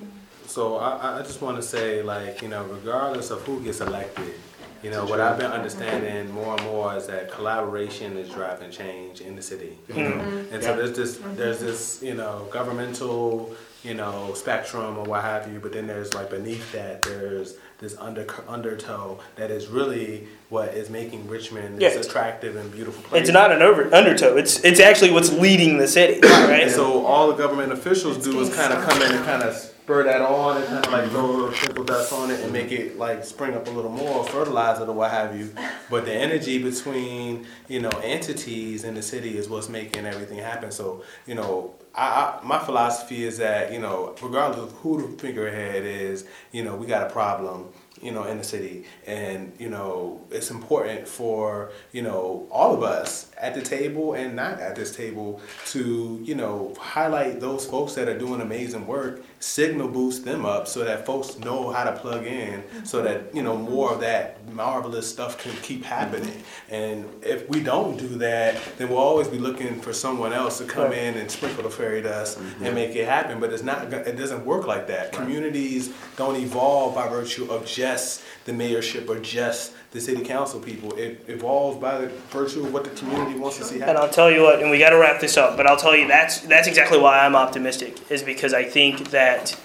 [0.53, 4.35] so I, I just want to say, like, you know, regardless of who gets elected,
[4.83, 9.23] you know, what I've been understanding more and more is that collaboration is driving change
[9.23, 9.79] in the city.
[9.89, 9.99] Mm-hmm.
[9.99, 10.45] You know?
[10.53, 11.37] And so there's this, mm-hmm.
[11.37, 16.13] there's this, you know, governmental, you know, spectrum or what have you, but then there's
[16.13, 21.95] like beneath that, there's this under, undertow that is really what is making Richmond this
[21.95, 22.01] Yeah.
[22.01, 23.23] attractive and beautiful place.
[23.23, 24.37] it's not an over undertow.
[24.37, 26.65] It's it's actually what's leading the city, right?
[26.65, 29.72] And so all the government officials do is kind of come in and kind of
[29.83, 32.53] spur that on and kind of like throw a little sprinkle dust on it and
[32.53, 35.53] make it like spring up a little more, fertilizer or what have you.
[35.91, 40.71] But the energy between you know entities in the city is what's making everything happen.
[40.71, 41.75] So you know.
[41.95, 46.65] I, I, my philosophy is that you know, regardless of who the figurehead is, you
[46.65, 47.69] know, we got a problem,
[48.01, 52.83] you know, in the city, and you know, it's important for you know all of
[52.83, 57.93] us at the table and not at this table to you know highlight those folks
[57.97, 61.93] that are doing amazing work, signal boost them up so that folks know how to
[61.93, 66.43] plug in, so that you know more of that marvelous stuff can keep happening.
[66.71, 70.65] And if we don't do that, then we'll always be looking for someone else to
[70.65, 70.99] come Right.
[70.99, 72.75] in and sprinkle the fairy dust and mm-hmm.
[72.75, 73.41] make it happen.
[73.41, 75.13] But it's not it doesn't work like that.
[75.13, 80.93] Communities don't evolve by virtue of just the mayorship or just the city council people.
[80.95, 83.91] It evolves by the virtue of what the community wants to see happen.
[83.97, 83.99] And.
[83.99, 85.57] I'll tell you what, and we got to wrap this up.
[85.57, 89.59] But I'll tell you that's that's exactly why I'm optimistic, is because I think that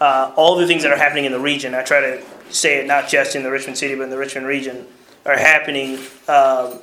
[0.00, 2.86] uh, all the things that are happening in the region, I try to say it
[2.86, 4.86] not just in the Richmond city, but in the Richmond region,
[5.24, 5.98] are happening.
[6.28, 6.78] Um,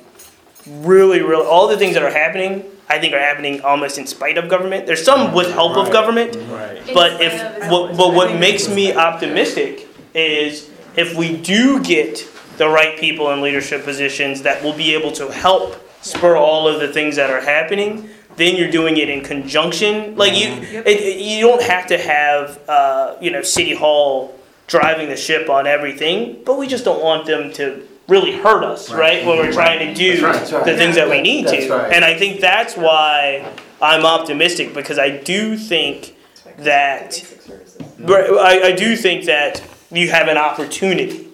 [0.66, 4.36] really, really, all the things that are happening, I think, are happening almost in spite
[4.36, 4.86] of government.
[4.86, 6.82] There's some with help of government, Right.
[6.92, 7.32] but if
[7.70, 12.18] what, but what makes me optimistic is if we do get
[12.56, 16.80] the right people in leadership positions that will be able to help spur all of
[16.80, 20.48] the things that are happening then you're doing it in conjunction like you
[20.80, 25.48] it, it- you don't have to have uh, you know city hall driving the ship
[25.48, 29.52] on everything but we just don't want them to really hurt us right, when we're
[29.52, 30.64] trying to do That's right, that's right.
[30.66, 33.50] the things that we need That's to and i think that's why
[33.80, 36.14] i'm optimistic because i do think
[36.58, 37.82] that Basic services.
[37.98, 41.28] Right, I, I do think that you have an opportunity,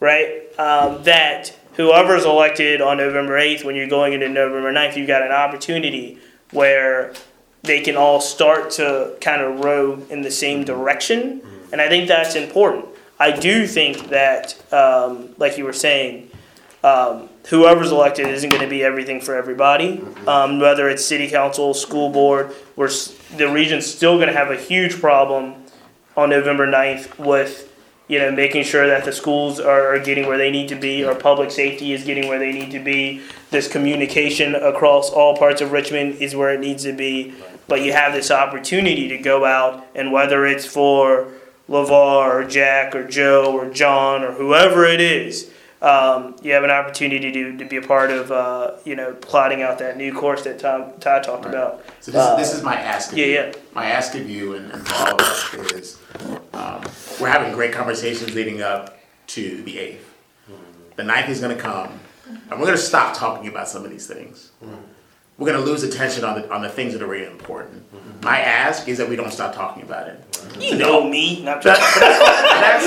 [0.00, 0.39] right?
[0.60, 5.22] Um, that whoever's elected on November 8th, when you're going into November 9th, you've got
[5.22, 6.18] an opportunity
[6.50, 7.14] where
[7.62, 11.40] they can all start to kind of row in the same direction.
[11.72, 12.84] And I think that's important.
[13.18, 16.30] I do think that, um, like you were saying,
[16.84, 20.04] um, whoever's elected isn't going to be everything for everybody.
[20.26, 22.90] Um, whether it's city council, school board, we're,
[23.38, 25.54] the region's still going to have a huge problem
[26.18, 27.69] on November 9th with
[28.10, 31.04] you know making sure that the schools are, are getting where they need to be,
[31.04, 33.22] or public safety is getting where they need to be.
[33.50, 37.34] This communication across all parts of Richmond is where it needs to be.
[37.68, 41.28] But you have this opportunity to go out and whether it's for
[41.68, 41.90] LeVar
[42.34, 45.50] or Jack or Joe or John or whoever it is,
[45.80, 49.62] um, you have an opportunity to, to be a part of uh, you know plotting
[49.62, 51.54] out that new course that Tom Todd talked Right.
[51.54, 51.84] about.
[52.00, 53.32] So this, Uh, is, this is my ask of yeah, you.
[53.34, 53.52] yeah.
[53.72, 55.98] My ask of you and, and all of us is,
[56.60, 56.82] um,
[57.20, 58.98] we're having great conversations leading up
[59.28, 60.06] to the eighth.
[60.96, 61.88] The ninth is going to come,
[62.28, 64.50] and we're going to stop talking about some of these things.
[65.38, 67.82] We're going to lose attention on the on the things that are really important.
[68.22, 70.22] My ask is that we don't stop talking about it.
[70.58, 71.42] You know me.
[71.42, 71.78] Not That-
[72.60, 72.84] that's,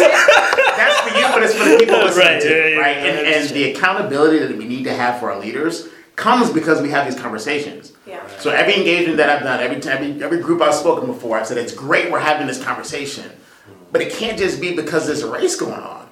[0.78, 2.98] that's for you, but it's for the people listening Right, too, yeah, yeah, right?
[2.98, 6.80] yeah, And, and the accountability that we need to have for our leaders comes because
[6.82, 7.94] we have these conversations.
[8.06, 8.22] Yeah.
[8.38, 11.58] So every engagement that I've done, every every every group I've spoken before, I've said
[11.58, 13.32] it's great we're having this conversation,
[13.94, 16.03] but it can't just be because there's a race going on.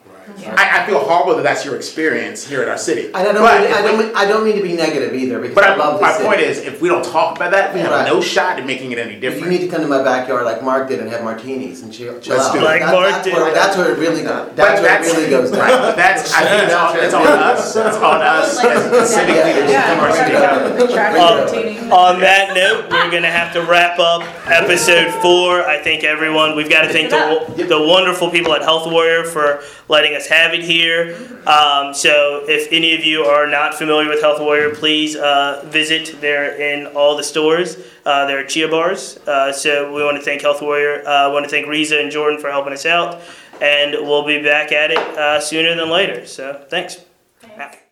[0.58, 3.08] I, I feel horrible that that's your experience here at our city.
[3.08, 5.40] And I don't, But mean, I don't, mean- I don't mean to be negative either
[5.40, 6.26] because but I I, love the my city.
[6.26, 8.08] point is, if we don't talk about that, we have Right.
[8.08, 9.46] no shot at making it any different.
[9.46, 12.20] You need to come to my backyard like Mark did and have martinis and chill,
[12.20, 12.54] chill Let's out.
[12.54, 12.64] do it.
[12.64, 13.34] Like That- Mark that's did.
[13.36, 14.48] Where, that's where it really goes.
[14.48, 15.60] But That's where it really goes down.
[15.62, 19.46] Right, that's, I think it's on, it's on us, it's on us as civic Yeah.
[19.46, 21.92] leaders to keep our city Um.
[21.92, 25.62] On that note, we're gonna have to wrap up episode four.
[25.68, 26.56] I thank everyone.
[26.56, 29.62] We've got to thank the, the wonderful people at Health Warrior for
[29.92, 31.18] letting us have it here.
[31.46, 36.22] Um, so, if any of you are not familiar with Health Warrior, please uh, visit.
[36.22, 37.78] They're in all the stores.
[38.06, 39.18] Uh, they're Chia bars.
[39.28, 41.04] Uh, so, we want to thank Health Warrior.
[41.06, 43.22] Uh, I want to thank Risa and Jourdan for helping us out,
[43.62, 46.26] and we'll be back at it uh, sooner than later.
[46.26, 47.04] So, thanks.
[47.42, 47.82] Thanks.